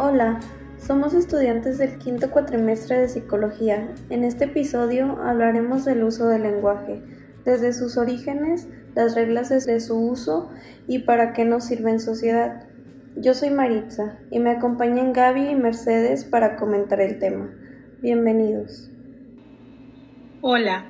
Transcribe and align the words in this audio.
Hola, 0.00 0.38
somos 0.78 1.12
estudiantes 1.12 1.78
del 1.78 1.98
quinto 1.98 2.30
cuatrimestre 2.30 3.00
de 3.00 3.08
psicología. 3.08 3.92
En 4.10 4.22
este 4.22 4.44
episodio 4.44 5.20
hablaremos 5.20 5.84
del 5.84 6.04
uso 6.04 6.28
del 6.28 6.42
lenguaje, 6.42 7.02
desde 7.44 7.72
sus 7.72 7.96
orígenes, 7.96 8.68
las 8.94 9.16
reglas 9.16 9.48
de 9.48 9.80
su 9.80 9.98
uso 9.98 10.50
y 10.86 11.00
para 11.00 11.32
qué 11.32 11.44
nos 11.44 11.64
sirve 11.64 11.90
en 11.90 11.98
sociedad. 11.98 12.68
Yo 13.16 13.34
soy 13.34 13.50
Maritza 13.50 14.20
y 14.30 14.38
me 14.38 14.50
acompañan 14.50 15.12
Gaby 15.12 15.48
y 15.48 15.56
Mercedes 15.56 16.24
para 16.24 16.54
comentar 16.54 17.00
el 17.00 17.18
tema. 17.18 17.50
Bienvenidos. 18.00 18.92
Hola, 20.42 20.84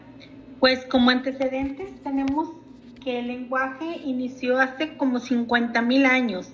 pues 0.61 0.85
como 0.85 1.09
antecedentes 1.09 1.99
tenemos 2.03 2.51
que 3.03 3.21
el 3.21 3.29
lenguaje 3.29 3.87
inició 4.05 4.59
hace 4.59 4.99
como 4.99 5.19
50.000 5.19 6.05
años 6.05 6.53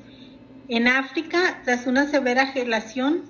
en 0.68 0.88
África 0.88 1.60
tras 1.64 1.86
una 1.86 2.06
severa 2.06 2.46
gelación, 2.46 3.22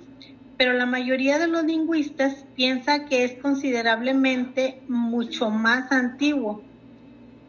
pero 0.57 0.73
la 0.73 0.85
mayoría 0.85 1.37
de 1.37 1.47
los 1.47 1.63
lingüistas 1.65 2.45
piensa 2.55 3.05
que 3.05 3.25
es 3.25 3.33
considerablemente 3.41 4.81
mucho 4.87 5.49
más 5.49 5.91
antiguo. 5.91 6.63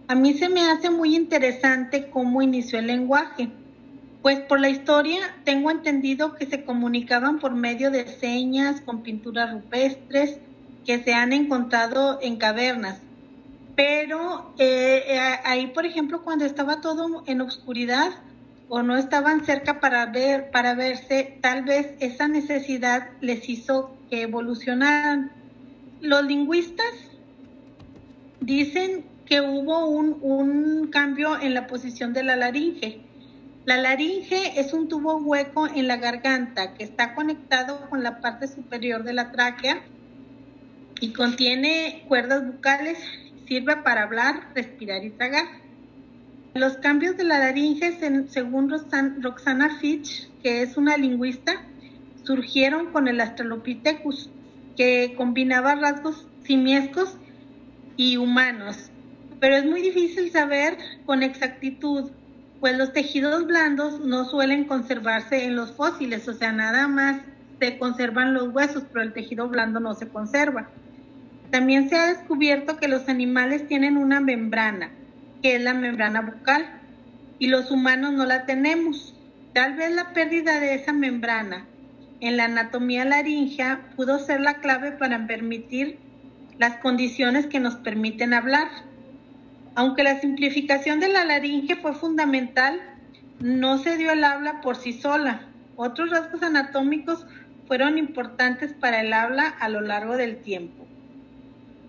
A 0.08 0.14
mí 0.14 0.34
se 0.34 0.48
me 0.48 0.62
hace 0.62 0.90
muy 0.90 1.14
interesante 1.14 2.10
cómo 2.10 2.42
inició 2.42 2.78
el 2.78 2.88
lenguaje, 2.88 3.50
pues 4.22 4.40
por 4.40 4.60
la 4.60 4.68
historia 4.68 5.20
tengo 5.44 5.70
entendido 5.70 6.34
que 6.34 6.46
se 6.46 6.64
comunicaban 6.64 7.38
por 7.38 7.54
medio 7.54 7.90
de 7.92 8.08
señas 8.08 8.80
con 8.80 9.02
pinturas 9.02 9.52
rupestres 9.52 10.40
que 10.84 11.02
se 11.02 11.14
han 11.14 11.32
encontrado 11.32 12.18
en 12.20 12.36
cavernas. 12.36 13.00
Pero 13.76 14.52
eh, 14.58 15.04
eh, 15.06 15.20
ahí, 15.44 15.68
por 15.68 15.86
ejemplo, 15.86 16.22
cuando 16.22 16.44
estaba 16.44 16.80
todo 16.80 17.22
en 17.26 17.40
oscuridad, 17.40 18.10
o 18.68 18.82
no 18.82 18.96
estaban 18.96 19.44
cerca 19.44 19.80
para 19.80 20.06
ver, 20.06 20.50
para 20.50 20.74
verse, 20.74 21.38
tal 21.40 21.64
vez 21.64 21.94
esa 22.00 22.28
necesidad 22.28 23.10
les 23.20 23.48
hizo 23.48 23.96
que 24.10 24.22
evolucionaran. 24.22 25.30
Los 26.00 26.24
lingüistas 26.24 26.92
dicen 28.40 29.04
que 29.24 29.40
hubo 29.40 29.86
un, 29.86 30.18
un 30.20 30.88
cambio 30.88 31.38
en 31.40 31.54
la 31.54 31.66
posición 31.66 32.12
de 32.12 32.24
la 32.24 32.36
laringe. 32.36 33.00
La 33.64 33.76
laringe 33.76 34.60
es 34.60 34.72
un 34.72 34.88
tubo 34.88 35.16
hueco 35.16 35.66
en 35.68 35.88
la 35.88 35.96
garganta 35.96 36.74
que 36.74 36.84
está 36.84 37.14
conectado 37.14 37.88
con 37.88 38.02
la 38.02 38.20
parte 38.20 38.46
superior 38.48 39.02
de 39.02 39.12
la 39.12 39.32
tráquea 39.32 39.82
y 41.00 41.12
contiene 41.12 42.04
cuerdas 42.08 42.46
bucales, 42.46 42.98
sirve 43.46 43.76
para 43.76 44.04
hablar, 44.04 44.50
respirar 44.54 45.04
y 45.04 45.10
tragar. 45.10 45.65
Los 46.56 46.78
cambios 46.78 47.18
de 47.18 47.24
la 47.24 47.38
laringe, 47.38 47.98
según 48.30 48.72
Roxana 49.20 49.76
Fitch, 49.78 50.30
que 50.42 50.62
es 50.62 50.78
una 50.78 50.96
lingüista, 50.96 51.52
surgieron 52.22 52.92
con 52.92 53.08
el 53.08 53.20
Australopithecus, 53.20 54.30
que 54.74 55.12
combinaba 55.18 55.74
rasgos 55.74 56.26
simiescos 56.44 57.18
y 57.98 58.16
humanos. 58.16 58.90
Pero 59.38 59.56
es 59.56 59.66
muy 59.66 59.82
difícil 59.82 60.32
saber 60.32 60.78
con 61.04 61.22
exactitud, 61.22 62.10
pues 62.58 62.74
los 62.78 62.94
tejidos 62.94 63.46
blandos 63.46 64.00
no 64.00 64.24
suelen 64.24 64.64
conservarse 64.64 65.44
en 65.44 65.56
los 65.56 65.72
fósiles, 65.72 66.26
o 66.26 66.32
sea, 66.32 66.52
nada 66.52 66.88
más 66.88 67.20
se 67.60 67.76
conservan 67.76 68.32
los 68.32 68.48
huesos, 68.48 68.84
pero 68.90 69.04
el 69.04 69.12
tejido 69.12 69.46
blando 69.48 69.78
no 69.78 69.92
se 69.92 70.08
conserva. 70.08 70.70
También 71.50 71.90
se 71.90 71.96
ha 71.96 72.06
descubierto 72.06 72.78
que 72.78 72.88
los 72.88 73.10
animales 73.10 73.68
tienen 73.68 73.98
una 73.98 74.20
membrana, 74.20 74.90
que 75.42 75.56
es 75.56 75.62
la 75.62 75.74
membrana 75.74 76.22
bucal, 76.22 76.66
y 77.38 77.48
los 77.48 77.70
humanos 77.70 78.12
no 78.12 78.24
la 78.24 78.46
tenemos. 78.46 79.14
Tal 79.52 79.74
vez 79.74 79.92
la 79.92 80.12
pérdida 80.12 80.60
de 80.60 80.74
esa 80.74 80.92
membrana 80.92 81.66
en 82.20 82.36
la 82.36 82.44
anatomía 82.44 83.04
laringea 83.04 83.90
pudo 83.96 84.18
ser 84.18 84.40
la 84.40 84.54
clave 84.54 84.92
para 84.92 85.26
permitir 85.26 85.98
las 86.58 86.76
condiciones 86.78 87.46
que 87.46 87.60
nos 87.60 87.76
permiten 87.76 88.32
hablar. 88.32 88.68
Aunque 89.74 90.02
la 90.02 90.20
simplificación 90.20 91.00
de 91.00 91.08
la 91.08 91.24
laringe 91.24 91.76
fue 91.76 91.94
fundamental, 91.94 92.80
no 93.40 93.78
se 93.78 93.98
dio 93.98 94.12
el 94.12 94.24
habla 94.24 94.62
por 94.62 94.76
sí 94.76 94.94
sola. 94.94 95.42
Otros 95.76 96.10
rasgos 96.10 96.42
anatómicos 96.42 97.26
fueron 97.68 97.98
importantes 97.98 98.72
para 98.72 99.02
el 99.02 99.12
habla 99.12 99.48
a 99.48 99.68
lo 99.68 99.82
largo 99.82 100.16
del 100.16 100.38
tiempo 100.38 100.85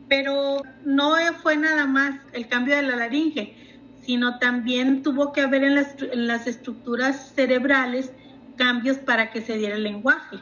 pero 0.08 0.62
no 0.86 1.16
fue 1.42 1.58
nada 1.58 1.86
más 1.86 2.20
el 2.34 2.48
cambio 2.48 2.76
de 2.76 2.84
la 2.84 2.96
laringe, 2.96 3.56
sino 4.02 4.40
también 4.40 5.04
tuvo 5.04 5.34
que 5.34 5.42
haber 5.42 5.64
en 5.64 6.28
las, 6.28 6.48
estructuras 6.48 7.34
cerebrales 7.36 8.12
cambios 8.56 8.98
para 8.98 9.32
que 9.32 9.42
se 9.42 9.58
diera 9.58 9.76
el 9.76 9.84
lenguaje. 9.84 10.38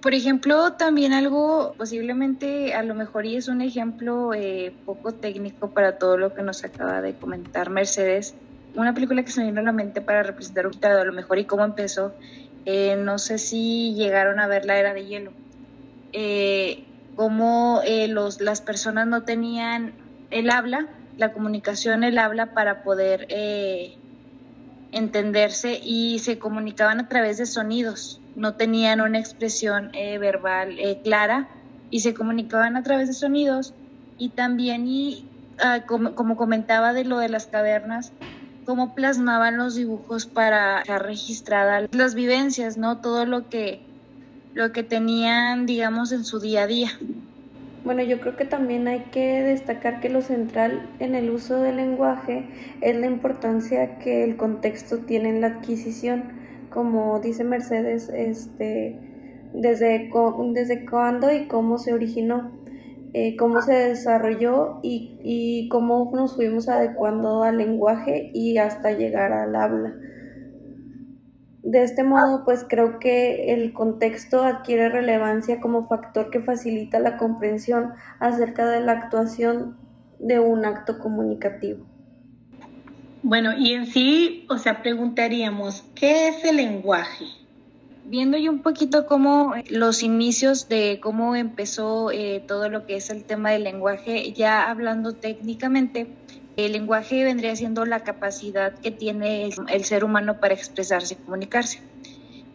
Por 0.00 0.14
ejemplo, 0.14 0.72
también 0.72 1.12
algo 1.12 1.74
posiblemente 1.76 2.74
a 2.74 2.82
lo 2.82 2.94
mejor 2.94 3.26
y 3.26 3.36
es 3.36 3.48
un 3.48 3.60
ejemplo 3.60 4.34
eh, 4.34 4.74
poco 4.84 5.12
técnico 5.12 5.70
para 5.70 5.98
todo 5.98 6.16
lo 6.16 6.34
que 6.34 6.42
nos 6.42 6.64
acaba 6.64 7.00
de 7.00 7.14
comentar 7.14 7.70
Mercedes. 7.70 8.34
Una 8.74 8.94
película 8.94 9.22
que 9.22 9.30
se 9.30 9.40
me 9.40 9.46
vino 9.46 9.60
a 9.60 9.64
la 9.64 9.72
mente 9.72 10.00
para 10.00 10.22
representar 10.22 10.66
un 10.66 10.84
a 10.84 11.04
lo 11.04 11.12
mejor 11.12 11.38
y 11.38 11.44
cómo 11.44 11.64
empezó. 11.64 12.14
Eh, 12.64 12.96
no 12.96 13.18
sé 13.18 13.38
si 13.38 13.94
llegaron 13.94 14.40
a 14.40 14.46
ver 14.46 14.64
la 14.64 14.78
era 14.78 14.94
de 14.94 15.06
hielo. 15.06 15.32
Eh, 16.12 16.84
cómo 17.14 17.80
eh, 17.84 18.08
los, 18.08 18.40
las 18.40 18.60
personas 18.60 19.06
no 19.06 19.22
tenían 19.22 19.94
el 20.30 20.50
habla, 20.50 20.88
la 21.16 21.32
comunicación, 21.32 22.04
el 22.04 22.18
habla 22.18 22.54
para 22.54 22.82
poder 22.82 23.26
eh, 23.28 23.98
entenderse 24.92 25.80
y 25.82 26.18
se 26.20 26.38
comunicaban 26.38 27.00
a 27.00 27.08
través 27.08 27.38
de 27.38 27.46
sonidos, 27.46 28.20
no 28.34 28.54
tenían 28.54 29.00
una 29.00 29.18
expresión 29.18 29.90
eh, 29.94 30.18
verbal 30.18 30.76
clara 31.04 31.48
y 31.90 32.00
se 32.00 32.14
comunicaban 32.14 32.76
a 32.76 32.82
través 32.82 33.08
de 33.08 33.14
sonidos 33.14 33.74
y 34.16 34.30
también, 34.30 34.86
y, 34.86 35.28
ah, 35.58 35.80
como, 35.86 36.14
como, 36.14 36.36
comentaba 36.36 36.92
de 36.92 37.04
lo 37.04 37.18
de 37.18 37.28
las 37.28 37.46
cavernas, 37.46 38.12
cómo 38.64 38.94
plasmaban 38.94 39.56
los 39.56 39.74
dibujos 39.74 40.26
para 40.26 40.78
dejar 40.78 41.02
registradas 41.04 41.88
las 41.92 42.14
vivencias, 42.14 42.76
¿no? 42.76 43.00
Todo 43.00 43.26
lo 43.26 43.48
que 43.48 43.91
lo 44.54 44.72
que 44.72 44.82
tenían, 44.82 45.66
digamos, 45.66 46.12
en 46.12 46.24
su 46.24 46.40
día 46.40 46.62
a 46.62 46.66
día. 46.66 46.90
Bueno, 47.84 48.02
yo 48.02 48.20
creo 48.20 48.36
que 48.36 48.44
también 48.44 48.86
hay 48.86 49.00
que 49.10 49.42
destacar 49.42 50.00
que 50.00 50.08
lo 50.08 50.22
central 50.22 50.88
en 51.00 51.16
el 51.16 51.30
uso 51.30 51.60
del 51.60 51.76
lenguaje 51.76 52.46
es 52.80 52.96
la 52.96 53.06
importancia 53.06 53.98
que 53.98 54.22
el 54.22 54.36
contexto 54.36 54.98
tiene 54.98 55.30
en 55.30 55.40
la 55.40 55.48
adquisición, 55.48 56.22
como 56.70 57.18
dice 57.18 57.42
Mercedes, 57.42 58.08
este, 58.14 58.96
desde, 59.52 60.10
desde 60.52 60.86
cuándo 60.86 61.32
y 61.32 61.48
cómo 61.48 61.78
se 61.78 61.92
originó, 61.92 62.52
eh, 63.14 63.34
cómo 63.36 63.60
se 63.62 63.74
desarrolló 63.74 64.78
y, 64.84 65.18
y 65.24 65.68
cómo 65.68 66.08
nos 66.14 66.36
fuimos 66.36 66.68
adecuando 66.68 67.42
al 67.42 67.58
lenguaje 67.58 68.30
y 68.32 68.58
hasta 68.58 68.92
llegar 68.92 69.32
al 69.32 69.56
habla. 69.56 69.92
De 71.62 71.84
este 71.84 72.02
modo, 72.02 72.44
pues 72.44 72.66
creo 72.68 72.98
que 72.98 73.54
el 73.54 73.72
contexto 73.72 74.42
adquiere 74.42 74.88
relevancia 74.88 75.60
como 75.60 75.86
factor 75.86 76.30
que 76.30 76.40
facilita 76.40 76.98
la 76.98 77.16
comprensión 77.16 77.92
acerca 78.18 78.68
de 78.68 78.80
la 78.80 78.92
actuación 78.92 79.76
de 80.18 80.40
un 80.40 80.64
acto 80.64 80.98
comunicativo. 80.98 81.86
Bueno, 83.22 83.56
y 83.56 83.74
en 83.74 83.86
sí, 83.86 84.46
o 84.48 84.58
sea, 84.58 84.82
preguntaríamos, 84.82 85.84
¿qué 85.94 86.28
es 86.28 86.44
el 86.44 86.56
lenguaje? 86.56 87.26
Viendo 88.04 88.36
yo 88.36 88.50
un 88.50 88.62
poquito 88.62 89.06
cómo 89.06 89.54
los 89.70 90.02
inicios 90.02 90.68
de 90.68 90.98
cómo 91.00 91.36
empezó 91.36 92.10
eh, 92.10 92.42
todo 92.48 92.68
lo 92.68 92.84
que 92.84 92.96
es 92.96 93.10
el 93.10 93.22
tema 93.22 93.50
del 93.50 93.62
lenguaje, 93.62 94.32
ya 94.32 94.68
hablando 94.68 95.14
técnicamente, 95.14 96.08
el 96.56 96.72
lenguaje 96.72 97.24
vendría 97.24 97.56
siendo 97.56 97.84
la 97.86 98.00
capacidad 98.00 98.74
que 98.78 98.90
tiene 98.90 99.48
el 99.68 99.84
ser 99.84 100.04
humano 100.04 100.38
para 100.40 100.54
expresarse 100.54 101.14
y 101.14 101.24
comunicarse. 101.24 101.80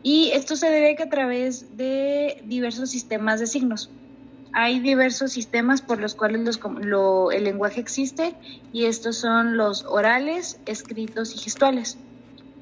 Y 0.04 0.32
esto 0.34 0.56
se 0.56 0.70
debe 0.70 0.96
que 0.96 1.04
a 1.04 1.10
través 1.10 1.76
de 1.78 2.42
diversos 2.46 2.92
sistemas 2.92 3.40
de 3.40 3.48
signos. 3.48 3.90
Hay 4.54 4.80
diversos 4.80 5.34
sistemas 5.34 5.82
por 5.82 6.00
los 6.00 6.16
cuales 6.16 6.60
el 7.32 7.44
lenguaje 7.44 7.82
existe 7.82 8.34
y 8.72 8.86
estos 8.86 9.18
son 9.18 9.58
los 9.58 9.86
orales, 9.86 10.60
escritos 10.66 11.36
y 11.36 11.40
gestuales. 11.40 11.98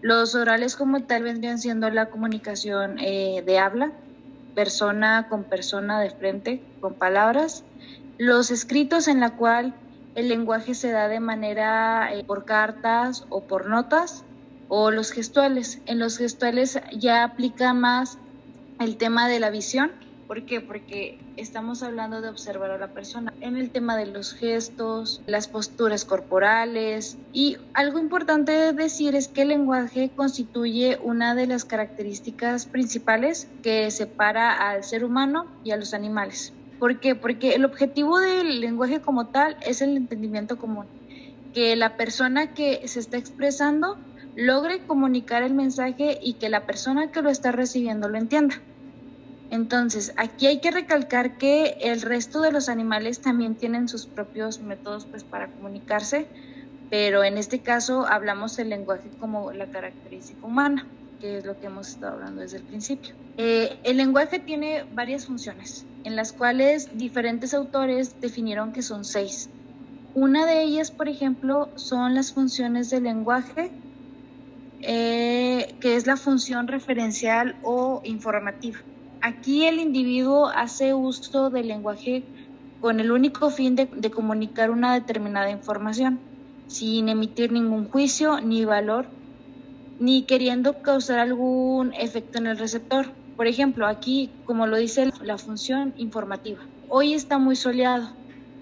Los 0.01 0.35
orales 0.35 0.75
como 0.75 1.03
tal 1.03 1.23
vendrían 1.23 1.59
siendo 1.59 1.89
la 1.89 2.09
comunicación 2.09 2.97
eh, 2.99 3.43
de 3.45 3.59
habla, 3.59 3.91
persona 4.55 5.27
con 5.29 5.43
persona 5.43 5.99
de 5.99 6.09
frente, 6.11 6.61
con 6.79 6.95
palabras. 6.95 7.63
Los 8.17 8.51
escritos 8.51 9.07
en 9.07 9.19
la 9.19 9.35
cual 9.35 9.73
el 10.15 10.29
lenguaje 10.29 10.73
se 10.73 10.91
da 10.91 11.07
de 11.07 11.19
manera 11.19 12.13
eh, 12.13 12.23
por 12.23 12.45
cartas 12.45 13.25
o 13.29 13.45
por 13.47 13.67
notas 13.67 14.25
o 14.67 14.91
los 14.91 15.11
gestuales. 15.11 15.81
En 15.85 15.99
los 15.99 16.17
gestuales 16.17 16.79
ya 16.91 17.23
aplica 17.23 17.73
más 17.73 18.17
el 18.79 18.97
tema 18.97 19.27
de 19.27 19.39
la 19.39 19.49
visión 19.49 19.91
¿Por 20.27 20.45
qué? 20.45 20.59
Porque 20.59 21.19
estamos 21.37 21.83
hablando 21.83 22.19
de 22.19 22.29
observar 22.29 22.71
a 22.71 22.79
la 22.79 22.93
persona 22.93 23.31
en 23.41 23.57
el 23.57 23.69
tema 23.69 23.95
de 23.95 24.07
los 24.07 24.33
gestos, 24.33 25.21
las 25.27 25.47
posturas 25.47 26.03
corporales 26.03 27.17
y 27.31 27.57
algo 27.75 27.99
importante 27.99 28.51
de 28.51 28.73
decir 28.73 29.15
es 29.15 29.27
que 29.27 29.43
el 29.43 29.49
lenguaje 29.49 30.11
constituye 30.15 30.97
una 31.03 31.35
de 31.35 31.45
las 31.45 31.63
características 31.63 32.65
principales 32.65 33.47
que 33.61 33.91
separa 33.91 34.51
al 34.51 34.83
ser 34.83 35.05
humano 35.05 35.45
y 35.63 35.71
a 35.71 35.77
los 35.77 35.93
animales. 35.93 36.54
¿Por 36.79 36.99
qué? 36.99 37.15
Porque 37.15 37.55
el 37.55 37.65
objetivo 37.65 38.19
del 38.19 38.59
lenguaje 38.59 39.01
como 39.01 39.27
tal 39.27 39.57
es 39.65 39.81
el 39.81 39.95
entendimiento 39.95 40.57
común, 40.57 40.85
que 41.53 41.75
la 41.75 41.95
persona 41.95 42.53
que 42.53 42.87
se 42.87 42.99
está 42.99 43.17
expresando 43.17 43.97
logre 44.35 44.79
comunicar 44.79 45.43
el 45.43 45.53
mensaje 45.53 46.19
y 46.21 46.33
que 46.33 46.49
la 46.49 46.65
persona 46.65 47.11
que 47.11 47.21
lo 47.21 47.29
está 47.29 47.51
recibiendo 47.51 48.09
lo 48.09 48.17
entienda. 48.17 48.55
Entonces, 49.51 50.13
aquí 50.17 50.47
hay 50.47 50.59
que 50.59 50.71
recalcar 50.71 51.37
que 51.37 51.77
el 51.81 52.01
resto 52.01 52.41
de 52.41 52.51
los 52.51 52.67
animales 52.67 53.21
también 53.21 53.55
tienen 53.55 53.87
sus 53.87 54.05
propios 54.05 54.59
métodos 54.59 55.05
pues, 55.05 55.23
para 55.23 55.47
comunicarse, 55.47 56.27
pero 56.89 57.23
en 57.23 57.37
este 57.37 57.59
caso 57.59 58.05
hablamos 58.07 58.57
del 58.57 58.69
lenguaje 58.69 59.09
como 59.19 59.51
la 59.51 59.67
característica 59.67 60.45
humana, 60.45 60.87
que 61.21 61.37
es 61.37 61.45
lo 61.45 61.59
que 61.59 61.67
hemos 61.67 61.89
estado 61.89 62.13
hablando 62.13 62.41
desde 62.41 62.57
el 62.57 62.63
principio. 62.63 63.15
Eh, 63.37 63.79
el 63.83 63.97
lenguaje 63.97 64.39
tiene 64.39 64.83
varias 64.93 65.25
funciones, 65.25 65.85
en 66.05 66.15
las 66.15 66.31
cuales 66.31 66.97
diferentes 66.97 67.53
autores 67.53 68.21
definieron 68.21 68.71
que 68.71 68.81
son 68.81 69.03
seis. 69.03 69.49
Una 70.13 70.45
de 70.45 70.61
ellas, 70.61 70.91
por 70.91 71.09
ejemplo, 71.09 71.67
son 71.75 72.13
las 72.15 72.31
funciones 72.31 72.89
del 72.89 73.03
lenguaje, 73.03 73.71
eh, 74.81 75.75
que 75.81 75.95
es 75.97 76.07
la 76.07 76.15
función 76.15 76.67
referencial 76.67 77.57
o 77.63 78.01
informativa. 78.05 78.77
Aquí 79.21 79.65
el 79.65 79.79
individuo 79.79 80.47
hace 80.47 80.93
uso 80.93 81.49
del 81.49 81.67
lenguaje 81.67 82.23
con 82.79 82.99
el 82.99 83.11
único 83.11 83.49
fin 83.49 83.75
de, 83.75 84.11
comunicar 84.11 84.69
una 84.69 84.93
determinada 84.93 85.49
información, 85.49 86.19
sin 86.67 87.09
emitir 87.09 87.51
ningún 87.51 87.89
juicio 87.89 88.41
ni 88.41 88.63
valor, 88.63 89.07
ni 89.99 90.21
queriendo 90.21 90.83
causar 90.83 91.17
algún 91.17 91.93
efecto 91.95 92.37
en 92.37 92.45
el 92.45 92.59
receptor. 92.59 93.07
Por 93.35 93.47
ejemplo, 93.47 93.85
aquí, 93.87 94.31
como 94.45 94.65
lo 94.65 94.77
dice 94.77 95.11
la 95.21 95.37
función 95.37 95.93
informativa, 95.97 96.61
hoy 96.87 97.13
está 97.13 97.37
muy 97.37 97.55
soleado, 97.55 98.09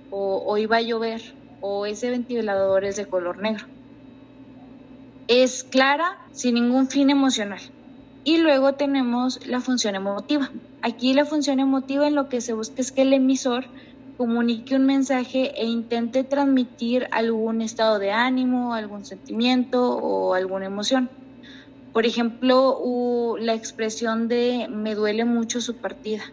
o 0.09 0.43
hoy 0.45 0.65
va 0.65 0.77
a 0.77 0.81
llover, 0.81 1.21
o 1.59 1.85
ese 1.85 2.09
ventilador 2.09 2.83
es 2.83 2.95
de 2.95 3.05
color 3.05 3.39
negro. 3.39 3.65
Es 5.27 5.63
clara 5.63 6.17
sin 6.31 6.55
ningún 6.55 6.87
fin 6.87 7.09
emocional. 7.09 7.61
Y 8.23 8.37
luego 8.37 8.73
tenemos 8.73 9.45
la 9.45 9.59
función 9.59 9.95
emotiva. 9.95 10.49
Aquí 10.81 11.13
la 11.13 11.25
función 11.25 11.59
emotiva 11.59 12.07
en 12.07 12.15
lo 12.15 12.29
que 12.29 12.41
se 12.41 12.53
busca 12.53 12.81
es 12.81 12.91
que 12.91 13.03
el 13.03 13.13
emisor 13.13 13.65
comunique 14.17 14.75
un 14.75 14.85
mensaje 14.85 15.51
e 15.61 15.65
intente 15.65 16.23
transmitir 16.23 17.07
algún 17.11 17.61
estado 17.61 17.99
de 17.99 18.11
ánimo, 18.11 18.73
algún 18.73 19.05
sentimiento 19.05 19.97
o 19.97 20.33
alguna 20.33 20.65
emoción. 20.65 21.09
Por 21.93 22.07
ejemplo, 22.07 23.37
la 23.39 23.53
expresión 23.53 24.27
de 24.27 24.67
me 24.67 24.95
duele 24.95 25.25
mucho 25.25 25.61
su 25.61 25.77
partida. 25.77 26.23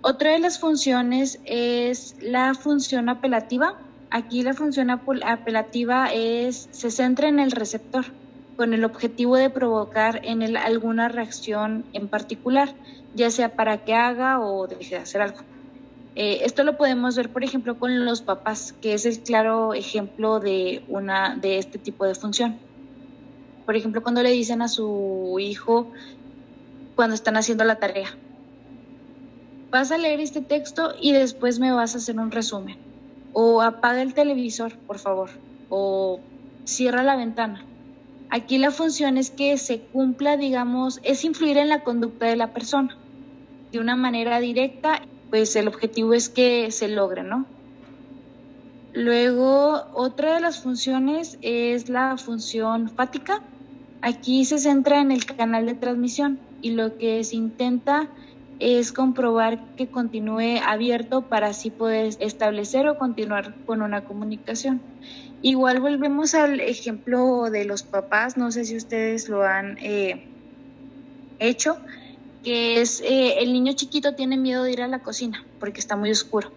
Otra 0.00 0.32
de 0.32 0.38
las 0.38 0.58
funciones 0.58 1.38
es 1.44 2.16
la 2.20 2.54
función 2.54 3.10
apelativa. 3.10 3.74
Aquí 4.10 4.42
la 4.42 4.54
función 4.54 4.88
apelativa 4.90 6.12
es, 6.14 6.68
se 6.70 6.90
centra 6.90 7.28
en 7.28 7.40
el 7.40 7.50
receptor 7.50 8.06
con 8.56 8.72
el 8.72 8.84
objetivo 8.84 9.36
de 9.36 9.50
provocar 9.50 10.20
en 10.24 10.40
él 10.40 10.56
alguna 10.56 11.08
reacción 11.08 11.84
en 11.92 12.08
particular, 12.08 12.74
ya 13.14 13.30
sea 13.30 13.54
para 13.54 13.84
que 13.84 13.94
haga 13.94 14.40
o 14.40 14.66
deje 14.66 14.94
de 14.94 15.02
hacer 15.02 15.20
algo. 15.20 15.40
Eh, 16.14 16.40
esto 16.44 16.64
lo 16.64 16.78
podemos 16.78 17.16
ver, 17.16 17.28
por 17.28 17.44
ejemplo, 17.44 17.78
con 17.78 18.06
los 18.06 18.22
papás, 18.22 18.74
que 18.80 18.94
es 18.94 19.04
el 19.04 19.20
claro 19.20 19.74
ejemplo 19.74 20.40
de 20.40 20.82
una 20.88 21.36
de 21.36 21.58
este 21.58 21.78
tipo 21.78 22.06
de 22.06 22.14
función. 22.14 22.56
Por 23.66 23.76
ejemplo, 23.76 24.02
cuando 24.02 24.22
le 24.22 24.30
dicen 24.30 24.62
a 24.62 24.68
su 24.68 25.36
hijo 25.40 25.88
cuando 26.94 27.14
están 27.14 27.36
haciendo 27.36 27.64
la 27.64 27.76
tarea, 27.76 28.08
vas 29.70 29.92
a 29.92 29.98
leer 29.98 30.20
este 30.20 30.40
texto 30.40 30.94
y 30.98 31.12
después 31.12 31.58
me 31.58 31.72
vas 31.72 31.94
a 31.94 31.98
hacer 31.98 32.18
un 32.18 32.30
resumen. 32.30 32.78
O 33.34 33.60
apaga 33.60 34.00
el 34.00 34.14
televisor, 34.14 34.78
por 34.86 34.98
favor. 34.98 35.28
O 35.68 36.20
cierra 36.64 37.02
la 37.02 37.16
ventana. 37.16 37.66
Aquí 38.30 38.56
la 38.56 38.70
función 38.70 39.18
es 39.18 39.30
que 39.30 39.58
se 39.58 39.80
cumpla, 39.80 40.38
digamos, 40.38 41.00
es 41.02 41.24
influir 41.24 41.58
en 41.58 41.68
la 41.68 41.84
conducta 41.84 42.26
de 42.26 42.36
la 42.36 42.54
persona 42.54 42.96
de 43.72 43.80
una 43.80 43.96
manera 43.96 44.40
directa, 44.40 45.02
pues 45.30 45.54
el 45.56 45.68
objetivo 45.68 46.14
es 46.14 46.28
que 46.28 46.70
se 46.70 46.88
logre, 46.88 47.22
¿no? 47.22 47.46
Luego, 48.92 49.84
otra 49.92 50.34
de 50.34 50.40
las 50.40 50.62
funciones 50.62 51.38
es 51.42 51.88
la 51.88 52.16
función 52.16 52.88
fática. 52.88 53.42
Aquí 54.06 54.44
se 54.44 54.60
centra 54.60 55.00
en 55.00 55.10
el 55.10 55.26
canal 55.26 55.66
de 55.66 55.74
transmisión 55.74 56.38
y 56.62 56.70
lo 56.70 56.96
que 56.96 57.24
se 57.24 57.34
intenta 57.34 58.08
es 58.60 58.92
comprobar 58.92 59.74
que 59.74 59.88
continúe 59.88 60.60
abierto 60.64 61.22
para 61.22 61.48
así 61.48 61.70
poder 61.70 62.14
establecer 62.20 62.86
o 62.86 62.98
continuar 62.98 63.56
con 63.66 63.82
una 63.82 64.04
comunicación. 64.04 64.80
Igual 65.42 65.80
volvemos 65.80 66.36
al 66.36 66.60
ejemplo 66.60 67.50
de 67.50 67.64
los 67.64 67.82
papás, 67.82 68.36
no 68.36 68.52
sé 68.52 68.64
si 68.64 68.76
ustedes 68.76 69.28
lo 69.28 69.42
han 69.42 69.76
eh, 69.78 70.24
hecho, 71.40 71.76
que 72.44 72.80
es 72.80 73.00
eh, 73.00 73.40
el 73.40 73.52
niño 73.52 73.72
chiquito 73.72 74.14
tiene 74.14 74.36
miedo 74.36 74.62
de 74.62 74.70
ir 74.70 74.82
a 74.82 74.86
la 74.86 75.00
cocina 75.00 75.44
porque 75.58 75.80
está 75.80 75.96
muy 75.96 76.12
oscuro. 76.12 76.52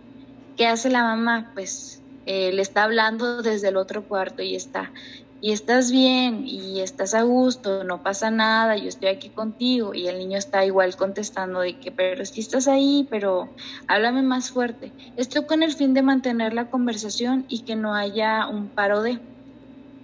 ¿Qué 0.55 0.67
hace 0.67 0.91
la 0.91 1.01
mamá? 1.01 1.49
Pues 1.55 1.99
eh, 2.27 2.51
le 2.53 2.61
está 2.61 2.83
hablando 2.83 3.41
desde 3.41 3.69
el 3.69 3.77
otro 3.77 4.03
cuarto 4.03 4.43
y 4.43 4.53
está 4.53 4.91
y 5.41 5.51
estás 5.51 5.91
bien 5.91 6.45
y 6.45 6.81
estás 6.81 7.13
a 7.13 7.21
gusto, 7.21 7.83
no 7.83 8.03
pasa 8.03 8.29
nada, 8.29 8.75
yo 8.75 8.89
estoy 8.89 9.09
aquí 9.09 9.29
contigo 9.29 9.93
y 9.93 10.07
el 10.07 10.19
niño 10.19 10.37
está 10.37 10.65
igual 10.65 10.95
contestando 10.97 11.61
de 11.61 11.79
que 11.79 11.91
pero 11.91 12.25
si 12.25 12.41
estás 12.41 12.67
ahí, 12.67 13.07
pero 13.09 13.49
háblame 13.87 14.21
más 14.21 14.51
fuerte. 14.51 14.91
Esto 15.15 15.47
con 15.47 15.63
el 15.63 15.73
fin 15.73 15.93
de 15.93 16.01
mantener 16.01 16.53
la 16.53 16.69
conversación 16.69 17.45
y 17.47 17.59
que 17.59 17.75
no 17.75 17.95
haya 17.95 18.47
un 18.47 18.67
paro 18.67 19.01
de 19.01 19.19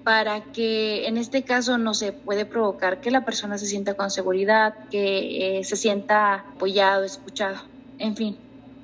para 0.05 0.41
que 0.41 1.07
en 1.07 1.17
este 1.17 1.43
caso 1.43 1.79
no 1.79 1.95
se 1.95 2.13
puede 2.13 2.45
provocar 2.45 3.01
que 3.01 3.09
la 3.09 3.25
persona 3.25 3.57
se 3.57 3.65
sienta 3.65 3.95
con 3.95 4.11
seguridad, 4.11 4.75
que 4.91 5.59
eh, 5.59 5.63
se 5.63 5.75
sienta 5.75 6.35
apoyado, 6.35 7.03
escuchado, 7.03 7.57
en 7.98 8.15
fin. 8.15 8.38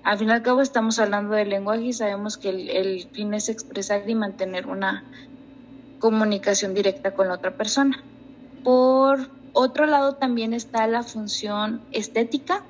Al 0.04 0.18
fin 0.18 0.30
y 0.30 0.32
al 0.32 0.42
cabo 0.42 0.62
estamos 0.62 0.98
hablando 0.98 1.36
del 1.36 1.50
lenguaje 1.50 1.84
y 1.84 1.94
sabemos 1.94 2.40
que 2.40 2.50
el 2.50 3.08
fin 3.12 3.36
es 3.36 3.50
expresar 3.50 4.10
y 4.10 4.16
mantener 4.16 4.66
una 4.66 5.04
comunicación 6.02 6.74
directa 6.74 7.12
con 7.12 7.30
la 7.30 7.36
otra 7.36 7.56
persona. 7.56 8.04
Por 8.64 9.30
otro 9.54 9.86
lado 9.86 10.16
también 10.16 10.54
está 10.54 10.86
la 10.88 11.04
función 11.04 11.82
estética. 11.92 12.66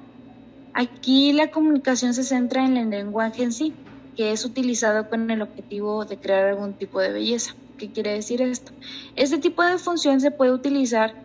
Aquí 0.74 1.34
la 1.34 1.50
comunicación 1.50 2.14
se 2.14 2.24
centra 2.24 2.66
en 2.66 2.78
el 2.78 2.90
lenguaje 2.92 3.44
en 3.44 3.54
sí, 3.54 3.74
que 4.16 4.32
es 4.34 4.46
utilizado 4.46 5.10
con 5.10 5.32
el 5.32 5.42
objetivo 5.42 6.06
de 6.06 6.18
crear 6.18 6.50
algún 6.50 6.74
tipo 6.74 7.00
de 7.00 7.12
belleza. 7.12 7.56
¿Qué 7.78 7.92
quiere 7.92 8.14
decir 8.14 8.42
esto? 8.42 8.74
Este 9.16 9.40
tipo 9.40 9.64
de 9.64 9.78
función 9.78 10.20
se 10.22 10.30
puede 10.30 10.52
utilizar, 10.52 11.16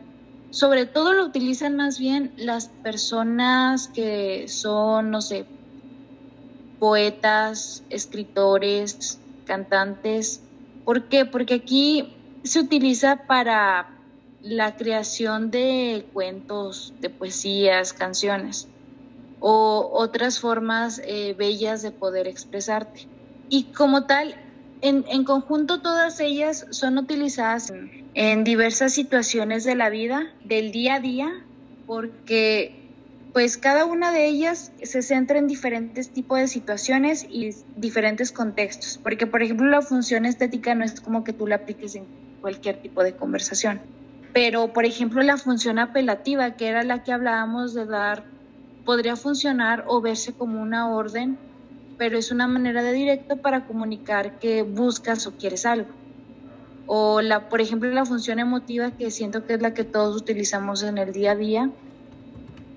sobre 0.51 0.87
todo 0.87 1.13
lo 1.13 1.25
utilizan 1.25 1.77
más 1.77 1.99
bien 1.99 2.33
las 2.37 2.69
personas 2.69 3.89
que 3.89 4.47
son, 4.49 5.11
no 5.11 5.21
sé, 5.21 5.45
poetas, 6.79 7.83
escritores, 7.91 9.19
cantantes, 9.45 10.43
¿Por 10.87 11.09
qué? 11.09 11.25
Porque 11.25 11.55
aquí 11.55 12.15
se 12.45 12.61
utiliza 12.61 13.27
para 13.27 13.91
la 14.41 14.77
creación 14.77 15.51
de 15.51 16.07
cuentos, 16.13 16.95
de 17.01 17.11
poesías, 17.11 17.93
canciones 17.93 18.69
o 19.41 19.91
otras 19.93 20.39
formas 20.39 21.03
eh, 21.05 21.35
bellas 21.37 21.83
de 21.83 21.91
poder 21.91 22.29
expresarte. 22.29 23.09
Y 23.49 23.65
como 23.65 24.05
tal, 24.05 24.37
en, 24.81 25.25
conjunto 25.25 25.81
todas 25.81 26.21
ellas 26.21 26.67
son 26.71 26.99
utilizadas 26.99 27.73
en 28.15 28.45
diversas 28.45 28.93
situaciones 28.93 29.65
de 29.65 29.75
la 29.75 29.91
vida, 29.91 30.33
del 30.45 30.71
día 30.71 30.95
a 30.95 31.01
día, 31.01 31.45
porque 31.85 32.76
pues 33.37 33.59
cada 33.59 33.85
una 33.85 34.13
de 34.13 34.25
ellas 34.25 34.73
se 34.83 35.03
centra 35.03 35.39
en 35.39 35.47
diferentes 35.47 36.09
tipos 36.09 36.39
de 36.39 36.49
situaciones 36.49 37.27
y 37.29 37.55
diferentes 37.77 38.33
contextos, 38.33 38.99
porque 39.03 39.27
por 39.27 39.43
ejemplo 39.43 39.67
la 39.67 39.83
función 39.83 40.25
estética 40.25 40.75
no 40.75 40.87
es 40.87 41.03
como 41.03 41.23
que 41.23 41.35
tú 41.35 41.47
la 41.47 41.57
apliques 41.57 41.97
en 41.97 42.07
cualquier 42.41 42.81
tipo 42.81 43.05
de 43.05 43.15
conversación, 43.15 43.83
pero 44.33 44.73
por 44.73 44.87
ejemplo 44.87 45.23
la 45.23 45.37
función 45.37 45.79
apelativa, 45.79 46.57
que 46.57 46.69
era 46.69 46.83
la 46.83 47.05
que 47.05 47.13
hablábamos 47.13 47.75
de 47.75 47.85
dar, 47.85 48.25
podría 48.87 49.17
funcionar 49.17 49.85
o 49.87 50.01
verse 50.01 50.33
como 50.33 50.63
una 50.63 50.89
orden, 50.89 51.37
pero 51.99 52.17
es 52.17 52.33
una 52.33 52.49
manera 52.49 52.83
de 52.83 52.95
directo 52.95 53.37
para 53.37 53.67
comunicar 53.67 54.39
que 54.39 54.63
buscas 54.63 55.27
o 55.27 55.37
quieres 55.37 55.67
algo. 55.67 55.91
O 56.87 57.21
la, 57.21 57.51
por 57.51 57.61
ejemplo, 57.61 57.91
la 57.91 58.07
función 58.07 58.39
emotiva, 58.39 58.93
que 58.93 59.11
siento 59.11 59.45
que 59.45 59.53
es 59.53 59.61
la 59.61 59.75
que 59.75 59.85
todos 59.85 60.17
utilizamos 60.17 60.83
en 60.83 60.97
el 60.97 61.13
día 61.13 61.33
a 61.33 61.37
día, 61.37 61.71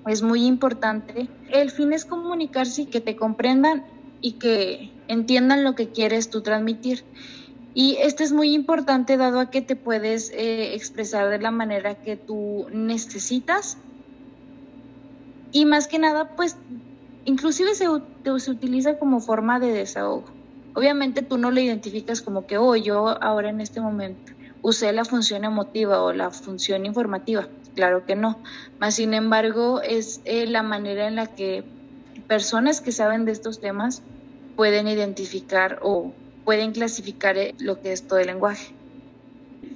es 0.06 0.22
muy 0.22 0.46
importante. 0.46 1.28
El 1.50 1.70
fin 1.70 1.92
es 1.92 2.04
comunicarse 2.04 2.82
y 2.82 2.86
que 2.86 3.00
te 3.00 3.16
comprendan 3.16 3.84
y 4.20 4.32
que 4.32 4.90
entiendan 5.08 5.64
lo 5.64 5.74
que 5.74 5.88
quieres 5.88 6.30
tú 6.30 6.40
transmitir. 6.42 7.04
Y 7.74 7.96
esto 8.00 8.24
es 8.24 8.32
muy 8.32 8.52
importante 8.52 9.16
dado 9.16 9.38
a 9.40 9.50
que 9.50 9.62
te 9.62 9.76
puedes 9.76 10.30
eh, 10.30 10.74
expresar 10.74 11.28
de 11.28 11.38
la 11.38 11.50
manera 11.50 11.94
que 11.94 12.16
tú 12.16 12.66
necesitas. 12.72 13.78
Y 15.52 15.66
más 15.66 15.86
que 15.86 15.98
nada, 15.98 16.36
pues, 16.36 16.56
inclusive 17.24 17.74
se, 17.74 17.86
se 18.38 18.50
utiliza 18.50 18.98
como 18.98 19.20
forma 19.20 19.60
de 19.60 19.72
desahogo. 19.72 20.24
Obviamente 20.74 21.22
tú 21.22 21.38
no 21.38 21.50
lo 21.50 21.60
identificas 21.60 22.22
como 22.22 22.46
que, 22.46 22.58
oh, 22.58 22.76
yo 22.76 23.22
ahora 23.22 23.50
en 23.50 23.60
este 23.60 23.80
momento 23.80 24.32
usé 24.62 24.92
la 24.92 25.04
función 25.04 25.44
emotiva 25.44 26.02
o 26.02 26.12
la 26.12 26.30
función 26.30 26.86
informativa. 26.86 27.48
Claro 27.74 28.04
que 28.04 28.16
no. 28.16 28.42
Más 28.78 28.94
sin 28.94 29.14
embargo, 29.14 29.80
es 29.82 30.20
eh, 30.24 30.46
la 30.46 30.62
manera 30.62 31.06
en 31.06 31.16
la 31.16 31.26
que 31.26 31.64
personas 32.26 32.80
que 32.80 32.92
saben 32.92 33.24
de 33.24 33.32
estos 33.32 33.60
temas 33.60 34.02
pueden 34.56 34.88
identificar 34.88 35.78
o 35.82 36.12
pueden 36.44 36.72
clasificar 36.72 37.38
eh, 37.38 37.54
lo 37.58 37.80
que 37.80 37.92
es 37.92 38.06
todo 38.06 38.18
el 38.18 38.26
lenguaje. 38.26 38.74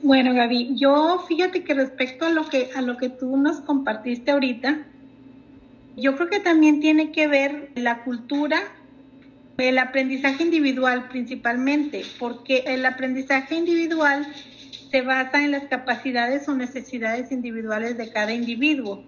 Bueno, 0.03 0.35
Gaby, 0.35 0.77
yo 0.77 1.25
fíjate 1.29 1.65
que 1.65 1.75
respecto 1.75 2.27
a 2.27 2.31
lo 2.31 2.49
que 2.49 2.71
a 2.75 2.83
lo 2.83 2.97
que 2.97 3.09
tú 3.09 3.37
nos 3.37 3.61
compartiste 3.61 4.31
ahorita, 4.31 4.87
yo 5.97 6.17
creo 6.17 6.29
que 6.29 6.41
también 6.41 6.81
tiene 6.81 7.13
que 7.13 7.27
ver 7.27 7.71
la 7.75 8.03
cultura, 8.03 8.61
el 9.59 9.79
aprendizaje 9.79 10.43
individual 10.43 11.09
principalmente, 11.09 12.05
porque 12.19 12.65
el 12.67 12.85
aprendizaje 12.85 13.55
individual 13.55 14.27
se 14.95 15.03
basa 15.03 15.43
en 15.43 15.51
las 15.51 15.65
capacidades 15.65 16.49
o 16.49 16.55
necesidades 16.55 17.33
individuales 17.33 17.97
de 17.97 18.13
cada 18.13 18.33
individuo. 18.33 19.03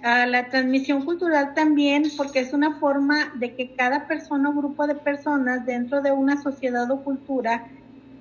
La 0.00 0.46
transmisión 0.48 1.04
cultural 1.04 1.54
también, 1.54 2.04
porque 2.16 2.38
es 2.38 2.52
una 2.52 2.78
forma 2.78 3.32
de 3.34 3.56
que 3.56 3.72
cada 3.72 4.06
persona 4.06 4.48
o 4.48 4.52
grupo 4.52 4.86
de 4.86 4.94
personas 4.94 5.66
dentro 5.66 6.02
de 6.02 6.12
una 6.12 6.40
sociedad 6.40 6.88
o 6.92 7.02
cultura 7.02 7.66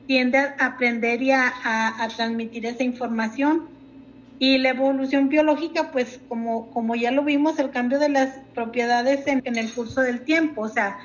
tiende 0.07 0.39
a 0.39 0.55
aprender 0.59 1.21
y 1.21 1.29
a, 1.29 1.53
transmitir 2.15 2.65
esa 2.65 2.81
información. 2.81 3.67
Y 4.39 4.57
la 4.57 4.69
evolución 4.69 5.29
biológica, 5.29 5.91
pues 5.91 6.19
como, 6.27 6.71
como 6.71 6.95
ya 6.95 7.11
lo 7.11 7.23
vimos, 7.23 7.59
el 7.59 7.69
cambio 7.69 7.99
de 7.99 8.09
las 8.09 8.39
propiedades 8.55 9.27
en, 9.27 9.43
el 9.45 9.71
curso 9.71 10.01
del 10.01 10.21
tiempo, 10.21 10.61
o 10.61 10.69
sea, 10.69 10.97